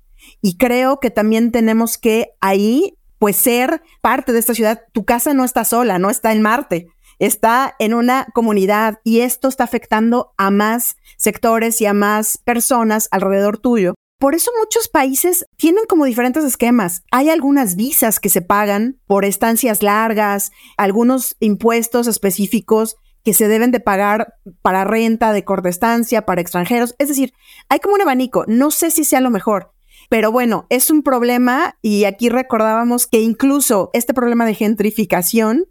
Y 0.40 0.56
creo 0.56 1.00
que 1.00 1.10
también 1.10 1.50
tenemos 1.50 1.98
que 1.98 2.28
ahí, 2.40 2.96
pues, 3.18 3.34
ser 3.34 3.82
parte 4.00 4.32
de 4.32 4.38
esta 4.38 4.54
ciudad. 4.54 4.82
Tu 4.92 5.04
casa 5.04 5.34
no 5.34 5.44
está 5.44 5.64
sola, 5.64 5.98
no 5.98 6.10
está 6.10 6.30
en 6.30 6.42
Marte, 6.42 6.86
está 7.18 7.74
en 7.80 7.92
una 7.92 8.28
comunidad 8.34 9.00
y 9.02 9.22
esto 9.22 9.48
está 9.48 9.64
afectando 9.64 10.32
a 10.38 10.52
más 10.52 10.94
sectores 11.16 11.80
y 11.80 11.86
a 11.86 11.92
más 11.92 12.38
personas 12.38 13.08
alrededor 13.10 13.58
tuyo. 13.58 13.94
Por 14.20 14.36
eso 14.36 14.52
muchos 14.56 14.86
países 14.86 15.44
tienen 15.56 15.86
como 15.88 16.04
diferentes 16.04 16.44
esquemas. 16.44 17.02
Hay 17.10 17.30
algunas 17.30 17.74
visas 17.74 18.20
que 18.20 18.28
se 18.28 18.42
pagan 18.42 19.00
por 19.08 19.24
estancias 19.24 19.82
largas, 19.82 20.52
algunos 20.76 21.34
impuestos 21.40 22.06
específicos 22.06 22.94
que 23.24 23.34
se 23.34 23.48
deben 23.48 23.70
de 23.70 23.80
pagar 23.80 24.34
para 24.62 24.84
renta 24.84 25.32
de 25.32 25.44
corta 25.44 25.68
estancia, 25.68 26.26
para 26.26 26.40
extranjeros. 26.40 26.94
Es 26.98 27.08
decir, 27.08 27.32
hay 27.68 27.80
como 27.80 27.94
un 27.94 28.02
abanico. 28.02 28.44
No 28.46 28.70
sé 28.70 28.90
si 28.90 29.04
sea 29.04 29.20
lo 29.20 29.30
mejor, 29.30 29.72
pero 30.08 30.30
bueno, 30.30 30.66
es 30.68 30.90
un 30.90 31.02
problema 31.02 31.76
y 31.82 32.04
aquí 32.04 32.28
recordábamos 32.28 33.06
que 33.06 33.20
incluso 33.20 33.90
este 33.94 34.14
problema 34.14 34.46
de 34.46 34.54
gentrificación 34.54 35.66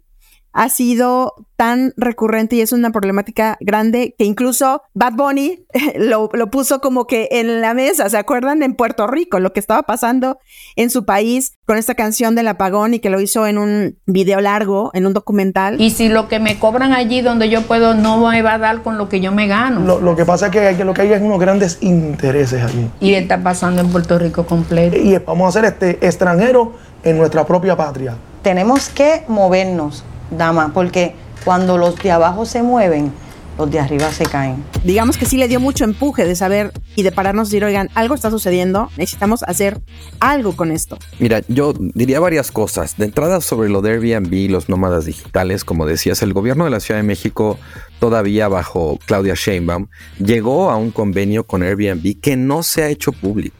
ha 0.54 0.68
sido 0.68 1.34
tan 1.56 1.92
recurrente 1.96 2.56
y 2.56 2.60
es 2.60 2.72
una 2.72 2.90
problemática 2.90 3.56
grande 3.60 4.14
que 4.16 4.24
incluso 4.24 4.82
Bad 4.94 5.14
Bunny 5.14 5.66
lo, 5.96 6.28
puso 6.50 6.80
como 6.80 7.06
que 7.06 7.28
en 7.32 7.60
la 7.60 7.74
mesa, 7.74 8.08
¿se 8.08 8.16
acuerdan? 8.16 8.62
En 8.62 8.74
Puerto 8.74 9.06
Rico, 9.06 9.40
lo 9.40 9.52
que 9.52 9.60
estaba 9.60 9.82
pasando 9.82 10.38
en 10.76 10.90
su 10.90 11.04
país 11.04 11.54
con 11.66 11.76
esta 11.76 11.94
canción 11.94 12.34
del 12.34 12.48
apagón 12.48 12.94
y 12.94 13.00
que 13.00 13.10
lo 13.10 13.20
hizo 13.20 13.46
en 13.46 13.58
un 13.58 13.98
video 14.06 14.40
largo, 14.40 14.90
en 14.94 15.06
un 15.06 15.12
documental. 15.12 15.80
Y 15.80 15.90
si 15.90 16.08
lo 16.08 16.28
que 16.28 16.38
me 16.38 16.58
cobran 16.58 16.92
allí 16.92 17.20
donde 17.20 17.48
yo 17.48 17.62
puedo 17.62 17.94
no 17.94 18.28
me 18.28 18.42
va 18.42 18.54
a 18.54 18.58
dar 18.58 18.82
con 18.82 18.96
lo 18.96 19.08
que 19.08 19.20
yo 19.20 19.32
me 19.32 19.48
gano. 19.48 20.00
Lo, 20.00 20.16
que 20.16 20.24
pasa 20.24 20.46
es 20.46 20.76
que, 20.76 20.84
lo 20.84 20.94
que 20.94 21.02
hay 21.02 21.12
es 21.12 21.20
unos 21.20 21.40
grandes 21.40 21.78
intereses 21.80 22.62
allí. 22.62 22.88
Y 23.00 23.14
está 23.14 23.42
pasando 23.42 23.80
en 23.80 23.90
Puerto 23.90 24.18
Rico 24.18 24.46
completo. 24.46 24.96
Y 24.96 25.18
vamos 25.18 25.48
a 25.48 25.60
ser 25.60 25.64
este 25.64 26.06
extranjero 26.06 26.72
en 27.02 27.18
nuestra 27.18 27.44
propia 27.44 27.76
patria. 27.76 28.14
Tenemos 28.42 28.88
que 28.88 29.24
movernos 29.26 30.04
dama, 30.36 30.72
porque 30.72 31.14
cuando 31.44 31.78
los 31.78 31.96
de 31.96 32.12
abajo 32.12 32.46
se 32.46 32.62
mueven, 32.62 33.12
los 33.58 33.70
de 33.70 33.78
arriba 33.78 34.10
se 34.10 34.24
caen. 34.24 34.64
Digamos 34.82 35.16
que 35.16 35.26
sí 35.26 35.36
le 35.36 35.48
dio 35.48 35.60
mucho 35.60 35.84
empuje 35.84 36.24
de 36.24 36.34
saber 36.34 36.72
y 36.96 37.02
de 37.02 37.12
pararnos 37.12 37.48
y 37.48 37.52
decir, 37.52 37.64
oigan, 37.64 37.88
algo 37.94 38.14
está 38.14 38.30
sucediendo, 38.30 38.90
necesitamos 38.96 39.42
hacer 39.44 39.80
algo 40.20 40.56
con 40.56 40.70
esto. 40.70 40.98
Mira, 41.18 41.42
yo 41.48 41.72
diría 41.78 42.20
varias 42.20 42.50
cosas. 42.50 42.96
De 42.96 43.04
entrada 43.04 43.40
sobre 43.40 43.68
lo 43.68 43.82
de 43.82 43.92
Airbnb 43.92 44.32
y 44.32 44.48
los 44.48 44.68
nómadas 44.68 45.06
digitales, 45.06 45.64
como 45.64 45.86
decías, 45.86 46.22
el 46.22 46.32
gobierno 46.32 46.64
de 46.64 46.70
la 46.70 46.80
Ciudad 46.80 47.00
de 47.00 47.06
México, 47.06 47.58
todavía 48.00 48.48
bajo 48.48 48.98
Claudia 49.06 49.34
Sheinbaum, 49.34 49.88
llegó 50.18 50.70
a 50.70 50.76
un 50.76 50.90
convenio 50.90 51.44
con 51.44 51.62
Airbnb 51.62 52.20
que 52.20 52.36
no 52.36 52.62
se 52.62 52.82
ha 52.82 52.88
hecho 52.88 53.12
público. 53.12 53.56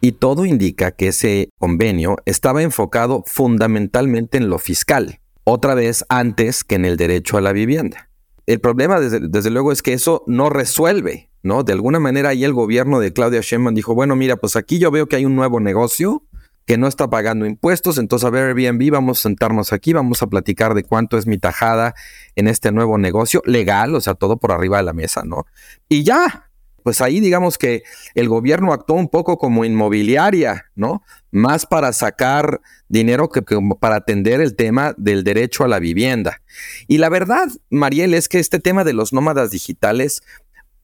Y 0.00 0.12
todo 0.12 0.44
indica 0.44 0.90
que 0.90 1.08
ese 1.08 1.50
convenio 1.58 2.16
estaba 2.24 2.62
enfocado 2.62 3.22
fundamentalmente 3.24 4.36
en 4.36 4.48
lo 4.48 4.58
fiscal 4.58 5.20
otra 5.44 5.74
vez 5.74 6.04
antes 6.08 6.64
que 6.64 6.76
en 6.76 6.84
el 6.84 6.96
derecho 6.96 7.36
a 7.36 7.40
la 7.40 7.52
vivienda. 7.52 8.08
El 8.46 8.60
problema, 8.60 8.98
desde, 9.00 9.50
luego, 9.50 9.72
es 9.72 9.82
que 9.82 9.92
eso 9.92 10.24
no 10.26 10.50
resuelve, 10.50 11.30
¿no? 11.42 11.62
De 11.62 11.72
alguna 11.72 12.00
manera 12.00 12.30
ahí 12.30 12.44
el 12.44 12.52
gobierno 12.52 12.98
de 12.98 13.12
Claudia 13.12 13.40
Sheinbaum 13.40 13.74
dijo, 13.74 13.94
bueno, 13.94 14.16
mira, 14.16 14.36
pues 14.36 14.56
aquí 14.56 14.78
yo 14.78 14.90
veo 14.90 15.06
que 15.06 15.16
hay 15.16 15.24
un 15.24 15.36
nuevo 15.36 15.60
negocio 15.60 16.24
que 16.66 16.78
no 16.78 16.86
está 16.86 17.10
pagando 17.10 17.44
impuestos, 17.44 17.98
entonces 17.98 18.26
a 18.26 18.30
ver 18.30 18.56
Airbnb, 18.56 18.90
vamos 18.90 19.18
a 19.18 19.22
sentarnos 19.22 19.72
aquí, 19.72 19.92
vamos 19.92 20.22
a 20.22 20.28
platicar 20.28 20.74
de 20.74 20.84
cuánto 20.84 21.18
es 21.18 21.26
mi 21.26 21.38
tajada 21.38 21.94
en 22.36 22.46
este 22.46 22.70
nuevo 22.70 22.98
negocio 22.98 23.42
legal, 23.46 23.94
o 23.94 24.00
sea, 24.00 24.14
todo 24.14 24.36
por 24.36 24.52
arriba 24.52 24.76
de 24.76 24.84
la 24.84 24.92
mesa, 24.92 25.22
¿no? 25.24 25.46
Y 25.88 26.04
ya, 26.04 26.50
pues 26.82 27.00
ahí 27.00 27.20
digamos 27.20 27.58
que 27.58 27.82
el 28.14 28.28
gobierno 28.28 28.72
actuó 28.72 28.96
un 28.96 29.08
poco 29.08 29.38
como 29.38 29.64
inmobiliaria, 29.64 30.66
¿no? 30.74 31.02
Más 31.30 31.66
para 31.66 31.92
sacar 31.92 32.60
dinero 32.88 33.28
que, 33.28 33.42
para 33.80 33.96
atender 33.96 34.40
el 34.40 34.54
tema 34.54 34.94
del 34.96 35.24
derecho 35.24 35.64
a 35.64 35.68
la 35.68 35.78
vivienda. 35.78 36.42
Y 36.88 36.98
la 36.98 37.08
verdad, 37.08 37.48
Mariel, 37.70 38.14
es 38.14 38.28
que 38.28 38.38
este 38.38 38.58
tema 38.58 38.84
de 38.84 38.92
los 38.92 39.12
nómadas 39.12 39.50
digitales 39.50 40.22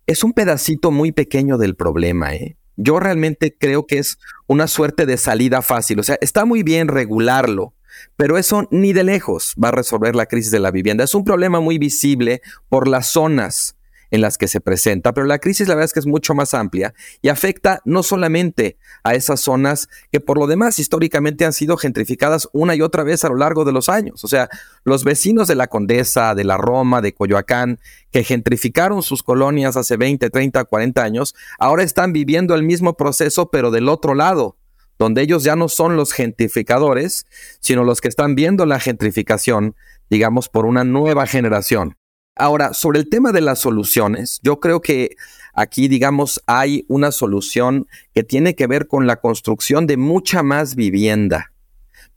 es 0.06 0.24
un 0.24 0.32
pedacito 0.32 0.90
muy 0.90 1.12
pequeño 1.12 1.58
del 1.58 1.76
problema, 1.76 2.34
¿eh? 2.34 2.56
Yo 2.80 3.00
realmente 3.00 3.56
creo 3.58 3.86
que 3.86 3.98
es 3.98 4.18
una 4.46 4.68
suerte 4.68 5.04
de 5.04 5.16
salida 5.16 5.62
fácil. 5.62 5.98
O 5.98 6.04
sea, 6.04 6.16
está 6.20 6.44
muy 6.44 6.62
bien 6.62 6.86
regularlo, 6.86 7.74
pero 8.16 8.38
eso 8.38 8.68
ni 8.70 8.92
de 8.92 9.02
lejos 9.02 9.54
va 9.62 9.68
a 9.68 9.72
resolver 9.72 10.14
la 10.14 10.26
crisis 10.26 10.52
de 10.52 10.60
la 10.60 10.70
vivienda. 10.70 11.02
Es 11.02 11.14
un 11.14 11.24
problema 11.24 11.60
muy 11.60 11.78
visible 11.78 12.40
por 12.68 12.86
las 12.86 13.08
zonas 13.08 13.77
en 14.10 14.20
las 14.20 14.38
que 14.38 14.48
se 14.48 14.60
presenta, 14.60 15.12
pero 15.12 15.26
la 15.26 15.38
crisis 15.38 15.68
la 15.68 15.74
verdad 15.74 15.86
es 15.86 15.92
que 15.92 16.00
es 16.00 16.06
mucho 16.06 16.34
más 16.34 16.54
amplia 16.54 16.94
y 17.22 17.28
afecta 17.28 17.80
no 17.84 18.02
solamente 18.02 18.78
a 19.04 19.14
esas 19.14 19.40
zonas 19.40 19.88
que 20.10 20.20
por 20.20 20.38
lo 20.38 20.46
demás 20.46 20.78
históricamente 20.78 21.44
han 21.44 21.52
sido 21.52 21.76
gentrificadas 21.76 22.48
una 22.52 22.74
y 22.74 22.82
otra 22.82 23.02
vez 23.02 23.24
a 23.24 23.28
lo 23.28 23.36
largo 23.36 23.64
de 23.64 23.72
los 23.72 23.88
años. 23.88 24.24
O 24.24 24.28
sea, 24.28 24.48
los 24.84 25.04
vecinos 25.04 25.48
de 25.48 25.54
la 25.54 25.66
Condesa, 25.66 26.34
de 26.34 26.44
la 26.44 26.56
Roma, 26.56 27.00
de 27.00 27.12
Coyoacán, 27.12 27.78
que 28.10 28.24
gentrificaron 28.24 29.02
sus 29.02 29.22
colonias 29.22 29.76
hace 29.76 29.96
20, 29.96 30.30
30, 30.30 30.64
40 30.64 31.02
años, 31.02 31.34
ahora 31.58 31.82
están 31.82 32.12
viviendo 32.12 32.54
el 32.54 32.62
mismo 32.62 32.96
proceso 32.96 33.50
pero 33.50 33.70
del 33.70 33.88
otro 33.88 34.14
lado 34.14 34.56
donde 34.98 35.22
ellos 35.22 35.44
ya 35.44 35.54
no 35.54 35.68
son 35.68 35.96
los 35.96 36.12
gentrificadores, 36.12 37.26
sino 37.60 37.84
los 37.84 38.00
que 38.00 38.08
están 38.08 38.34
viendo 38.34 38.66
la 38.66 38.80
gentrificación, 38.80 39.76
digamos, 40.10 40.48
por 40.48 40.66
una 40.66 40.82
nueva 40.82 41.26
generación. 41.26 41.97
Ahora, 42.38 42.72
sobre 42.72 43.00
el 43.00 43.08
tema 43.08 43.32
de 43.32 43.40
las 43.40 43.58
soluciones, 43.58 44.38
yo 44.42 44.60
creo 44.60 44.80
que 44.80 45.16
aquí, 45.54 45.88
digamos, 45.88 46.40
hay 46.46 46.84
una 46.88 47.10
solución 47.10 47.88
que 48.14 48.22
tiene 48.22 48.54
que 48.54 48.68
ver 48.68 48.86
con 48.86 49.08
la 49.08 49.16
construcción 49.16 49.88
de 49.88 49.96
mucha 49.96 50.44
más 50.44 50.76
vivienda, 50.76 51.52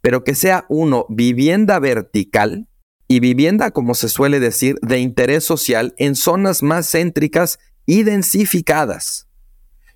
pero 0.00 0.22
que 0.22 0.36
sea 0.36 0.64
uno, 0.68 1.06
vivienda 1.08 1.80
vertical 1.80 2.68
y 3.08 3.18
vivienda, 3.18 3.72
como 3.72 3.94
se 3.94 4.08
suele 4.08 4.38
decir, 4.38 4.76
de 4.80 5.00
interés 5.00 5.44
social 5.44 5.92
en 5.98 6.14
zonas 6.14 6.62
más 6.62 6.88
céntricas 6.90 7.58
y 7.84 8.04
densificadas. 8.04 9.26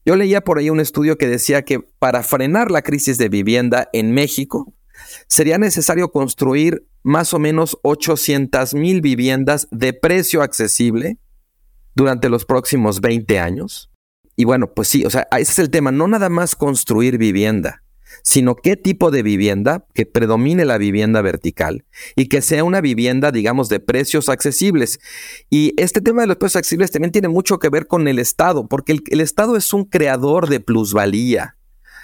Yo 0.04 0.16
leía 0.16 0.42
por 0.42 0.58
ahí 0.58 0.70
un 0.70 0.80
estudio 0.80 1.18
que 1.18 1.28
decía 1.28 1.62
que 1.62 1.80
para 1.98 2.22
frenar 2.22 2.70
la 2.70 2.82
crisis 2.82 3.16
de 3.16 3.28
vivienda 3.28 3.88
en 3.92 4.12
México, 4.12 4.72
sería 5.28 5.58
necesario 5.58 6.10
construir 6.10 6.86
más 7.02 7.32
o 7.34 7.38
menos 7.38 7.78
800 7.82 8.74
mil 8.74 9.00
viviendas 9.00 9.68
de 9.70 9.92
precio 9.92 10.42
accesible 10.42 11.18
durante 11.94 12.28
los 12.28 12.44
próximos 12.44 13.00
20 13.00 13.38
años. 13.38 13.90
Y 14.36 14.44
bueno, 14.44 14.72
pues 14.74 14.88
sí, 14.88 15.04
o 15.04 15.10
sea, 15.10 15.26
ese 15.32 15.52
es 15.52 15.58
el 15.58 15.70
tema, 15.70 15.92
no 15.92 16.08
nada 16.08 16.28
más 16.28 16.54
construir 16.54 17.16
vivienda, 17.16 17.82
sino 18.22 18.54
qué 18.54 18.76
tipo 18.76 19.10
de 19.10 19.22
vivienda, 19.22 19.86
que 19.94 20.04
predomine 20.04 20.64
la 20.64 20.78
vivienda 20.78 21.22
vertical 21.22 21.84
y 22.16 22.28
que 22.28 22.42
sea 22.42 22.64
una 22.64 22.80
vivienda, 22.80 23.32
digamos, 23.32 23.68
de 23.68 23.80
precios 23.80 24.28
accesibles. 24.28 24.98
Y 25.48 25.72
este 25.80 26.00
tema 26.00 26.22
de 26.22 26.26
los 26.26 26.36
precios 26.36 26.56
accesibles 26.56 26.90
también 26.90 27.12
tiene 27.12 27.28
mucho 27.28 27.58
que 27.58 27.70
ver 27.70 27.86
con 27.86 28.08
el 28.08 28.18
Estado, 28.18 28.68
porque 28.68 28.92
el, 28.92 29.02
el 29.08 29.20
Estado 29.20 29.56
es 29.56 29.72
un 29.72 29.84
creador 29.84 30.48
de 30.48 30.60
plusvalía 30.60 31.56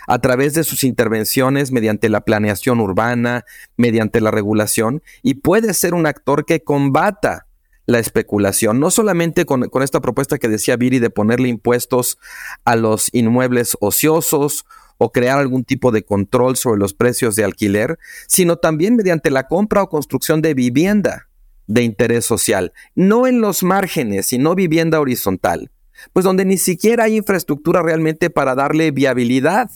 a 0.06 0.18
través 0.18 0.54
de 0.54 0.64
sus 0.64 0.84
intervenciones 0.84 1.72
mediante 1.72 2.08
la 2.08 2.22
planeación 2.22 2.80
urbana, 2.80 3.44
mediante 3.76 4.20
la 4.20 4.30
regulación, 4.30 5.02
y 5.22 5.34
puede 5.34 5.74
ser 5.74 5.94
un 5.94 6.06
actor 6.06 6.44
que 6.44 6.62
combata 6.62 7.46
la 7.86 7.98
especulación, 7.98 8.78
no 8.80 8.90
solamente 8.90 9.44
con, 9.44 9.68
esta 9.82 10.00
propuesta 10.00 10.38
que 10.38 10.48
decía 10.48 10.76
Viri 10.76 10.98
de 10.98 11.10
ponerle 11.10 11.48
impuestos 11.48 12.18
a 12.64 12.76
los 12.76 13.08
inmuebles 13.12 13.76
ociosos 13.80 14.64
o 14.98 15.10
crear 15.10 15.38
algún 15.38 15.64
tipo 15.64 15.90
de 15.90 16.04
control 16.04 16.56
sobre 16.56 16.78
los 16.78 16.94
precios 16.94 17.34
de 17.34 17.44
alquiler, 17.44 17.98
sino 18.28 18.56
también 18.56 18.94
mediante 18.94 19.30
la 19.30 19.48
compra 19.48 19.82
o 19.82 19.88
construcción 19.88 20.42
de 20.42 20.54
vivienda 20.54 21.28
de 21.66 21.82
interés 21.82 22.24
social, 22.24 22.72
no 22.94 23.26
en 23.26 23.40
los 23.40 23.62
márgenes, 23.62 24.26
sino 24.26 24.54
vivienda 24.54 25.00
horizontal, 25.00 25.70
pues 26.12 26.24
donde 26.24 26.44
ni 26.44 26.58
siquiera 26.58 27.04
hay 27.04 27.16
infraestructura 27.16 27.82
realmente 27.82 28.30
para 28.30 28.54
darle 28.54 28.90
viabilidad 28.90 29.70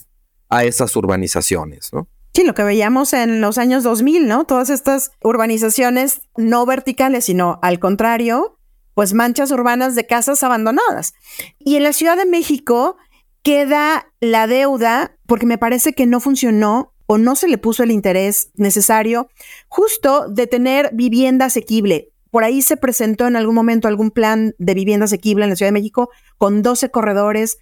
a 0.49 0.63
esas 0.63 0.95
urbanizaciones, 0.95 1.91
¿no? 1.93 2.07
Sí, 2.33 2.43
lo 2.43 2.53
que 2.53 2.63
veíamos 2.63 3.13
en 3.13 3.41
los 3.41 3.57
años 3.57 3.83
2000, 3.83 4.27
¿no? 4.27 4.45
Todas 4.45 4.69
estas 4.69 5.11
urbanizaciones 5.23 6.21
no 6.35 6.65
verticales, 6.67 7.25
sino 7.25 7.57
al 7.63 7.79
contrario, 7.79 8.59
pues 8.93 9.13
manchas 9.13 9.49
urbanas 9.51 9.95
de 9.95 10.05
casas 10.05 10.43
abandonadas. 10.43 11.13
Y 11.57 11.77
en 11.77 11.83
la 11.83 11.93
Ciudad 11.93 12.15
de 12.15 12.27
México 12.27 12.97
queda 13.41 14.13
la 14.19 14.45
deuda, 14.45 15.17
porque 15.25 15.45
me 15.45 15.57
parece 15.57 15.93
que 15.93 16.05
no 16.05 16.19
funcionó 16.19 16.93
o 17.07 17.17
no 17.17 17.35
se 17.35 17.47
le 17.47 17.57
puso 17.57 17.83
el 17.83 17.91
interés 17.91 18.51
necesario, 18.55 19.29
justo 19.67 20.27
de 20.29 20.45
tener 20.45 20.91
vivienda 20.93 21.45
asequible. 21.45 22.11
Por 22.29 22.43
ahí 22.43 22.61
se 22.61 22.77
presentó 22.77 23.25
en 23.25 23.35
algún 23.35 23.55
momento 23.55 23.87
algún 23.87 24.11
plan 24.11 24.53
de 24.59 24.73
vivienda 24.73 25.05
asequible 25.05 25.45
en 25.45 25.49
la 25.49 25.55
Ciudad 25.55 25.69
de 25.69 25.79
México 25.79 26.09
con 26.37 26.61
12 26.61 26.91
corredores 26.91 27.57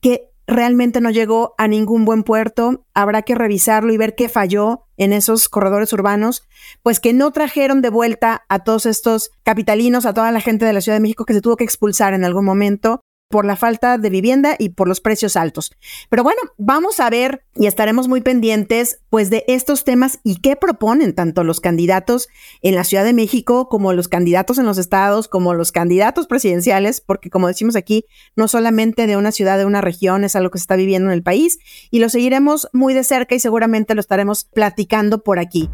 que 0.00 0.30
realmente 0.46 1.00
no 1.00 1.10
llegó 1.10 1.54
a 1.58 1.68
ningún 1.68 2.04
buen 2.04 2.22
puerto. 2.22 2.84
Habrá 2.94 3.22
que 3.22 3.34
revisarlo 3.34 3.92
y 3.92 3.96
ver 3.96 4.14
qué 4.14 4.28
falló 4.28 4.84
en 4.96 5.12
esos 5.12 5.48
corredores 5.48 5.92
urbanos, 5.92 6.46
pues 6.82 7.00
que 7.00 7.12
no 7.12 7.30
trajeron 7.30 7.82
de 7.82 7.90
vuelta 7.90 8.44
a 8.48 8.64
todos 8.64 8.86
estos 8.86 9.30
capitalinos, 9.42 10.06
a 10.06 10.14
toda 10.14 10.32
la 10.32 10.40
gente 10.40 10.64
de 10.64 10.72
la 10.72 10.80
Ciudad 10.80 10.96
de 10.96 11.02
México 11.02 11.24
que 11.24 11.34
se 11.34 11.40
tuvo 11.40 11.56
que 11.56 11.64
expulsar 11.64 12.14
en 12.14 12.24
algún 12.24 12.44
momento 12.44 13.00
por 13.28 13.44
la 13.44 13.56
falta 13.56 13.98
de 13.98 14.10
vivienda 14.10 14.54
y 14.58 14.70
por 14.70 14.88
los 14.88 15.00
precios 15.00 15.36
altos. 15.36 15.72
Pero 16.08 16.22
bueno, 16.22 16.40
vamos 16.58 17.00
a 17.00 17.10
ver 17.10 17.44
y 17.54 17.66
estaremos 17.66 18.08
muy 18.08 18.20
pendientes 18.20 19.00
pues 19.10 19.30
de 19.30 19.44
estos 19.48 19.84
temas 19.84 20.20
y 20.22 20.40
qué 20.40 20.56
proponen 20.56 21.14
tanto 21.14 21.42
los 21.42 21.60
candidatos 21.60 22.28
en 22.62 22.74
la 22.74 22.84
Ciudad 22.84 23.04
de 23.04 23.12
México 23.12 23.68
como 23.68 23.92
los 23.92 24.08
candidatos 24.08 24.58
en 24.58 24.66
los 24.66 24.78
estados, 24.78 25.28
como 25.28 25.54
los 25.54 25.72
candidatos 25.72 26.26
presidenciales, 26.26 27.00
porque 27.00 27.30
como 27.30 27.48
decimos 27.48 27.76
aquí, 27.76 28.04
no 28.36 28.48
solamente 28.48 29.06
de 29.06 29.16
una 29.16 29.32
ciudad, 29.32 29.58
de 29.58 29.64
una 29.64 29.80
región, 29.80 30.24
es 30.24 30.36
algo 30.36 30.50
que 30.50 30.58
se 30.58 30.62
está 30.62 30.76
viviendo 30.76 31.08
en 31.08 31.14
el 31.14 31.22
país 31.22 31.58
y 31.90 31.98
lo 31.98 32.08
seguiremos 32.08 32.68
muy 32.72 32.94
de 32.94 33.04
cerca 33.04 33.34
y 33.34 33.40
seguramente 33.40 33.94
lo 33.94 34.00
estaremos 34.00 34.44
platicando 34.44 35.22
por 35.24 35.38
aquí. 35.38 35.68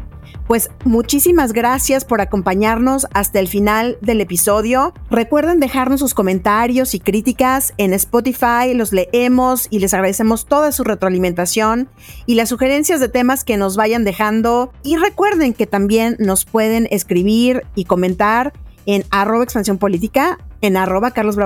Pues 0.47 0.69
muchísimas 0.85 1.53
gracias 1.53 2.05
por 2.05 2.21
acompañarnos 2.21 3.07
hasta 3.13 3.39
el 3.39 3.47
final 3.47 3.97
del 4.01 4.21
episodio. 4.21 4.93
Recuerden 5.09 5.59
dejarnos 5.59 5.99
sus 5.99 6.13
comentarios 6.13 6.93
y 6.93 6.99
críticas 6.99 7.73
en 7.77 7.93
Spotify, 7.93 8.73
los 8.73 8.93
leemos 8.93 9.67
y 9.69 9.79
les 9.79 9.93
agradecemos 9.93 10.45
toda 10.45 10.71
su 10.71 10.83
retroalimentación 10.83 11.89
y 12.25 12.35
las 12.35 12.49
sugerencias 12.49 12.99
de 12.99 13.09
temas 13.09 13.43
que 13.43 13.57
nos 13.57 13.75
vayan 13.75 14.03
dejando. 14.03 14.71
Y 14.83 14.97
recuerden 14.97 15.53
que 15.53 15.67
también 15.67 16.15
nos 16.19 16.45
pueden 16.45 16.87
escribir 16.91 17.65
y 17.75 17.85
comentar 17.85 18.53
en 18.85 19.05
arroba 19.11 19.43
expansión 19.43 19.77
política, 19.77 20.39
en 20.61 20.77
arroba 20.77 21.11
Carlos 21.11 21.37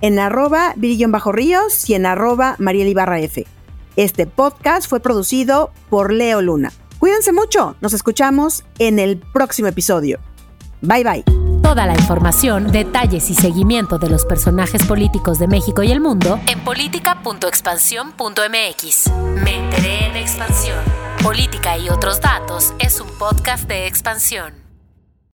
en 0.00 0.18
arroba 0.18 0.74
Virillón 0.76 1.12
Bajo 1.12 1.32
Ríos 1.32 1.88
y 1.88 1.94
en 1.94 2.06
arroba 2.06 2.56
Mariel. 2.58 2.96
Este 3.96 4.26
podcast 4.26 4.88
fue 4.88 5.00
producido 5.00 5.72
por 5.90 6.12
Leo 6.12 6.40
Luna. 6.40 6.72
Cuídense 6.98 7.32
mucho, 7.32 7.76
nos 7.80 7.92
escuchamos 7.92 8.64
en 8.78 8.98
el 8.98 9.18
próximo 9.18 9.68
episodio. 9.68 10.18
Bye 10.80 11.04
bye. 11.04 11.24
Toda 11.62 11.86
la 11.86 11.94
información, 11.94 12.72
detalles 12.72 13.30
y 13.30 13.34
seguimiento 13.34 13.98
de 13.98 14.08
los 14.08 14.24
personajes 14.24 14.84
políticos 14.84 15.38
de 15.38 15.48
México 15.48 15.82
y 15.82 15.92
el 15.92 16.00
mundo 16.00 16.40
en 16.46 16.60
política.expansión.mx. 16.60 19.10
Me 19.44 19.56
enteré 19.56 20.06
en 20.06 20.16
expansión. 20.16 20.78
Política 21.22 21.76
y 21.76 21.88
otros 21.88 22.20
datos 22.20 22.74
es 22.78 23.00
un 23.00 23.08
podcast 23.18 23.68
de 23.68 23.86
expansión. 23.86 24.67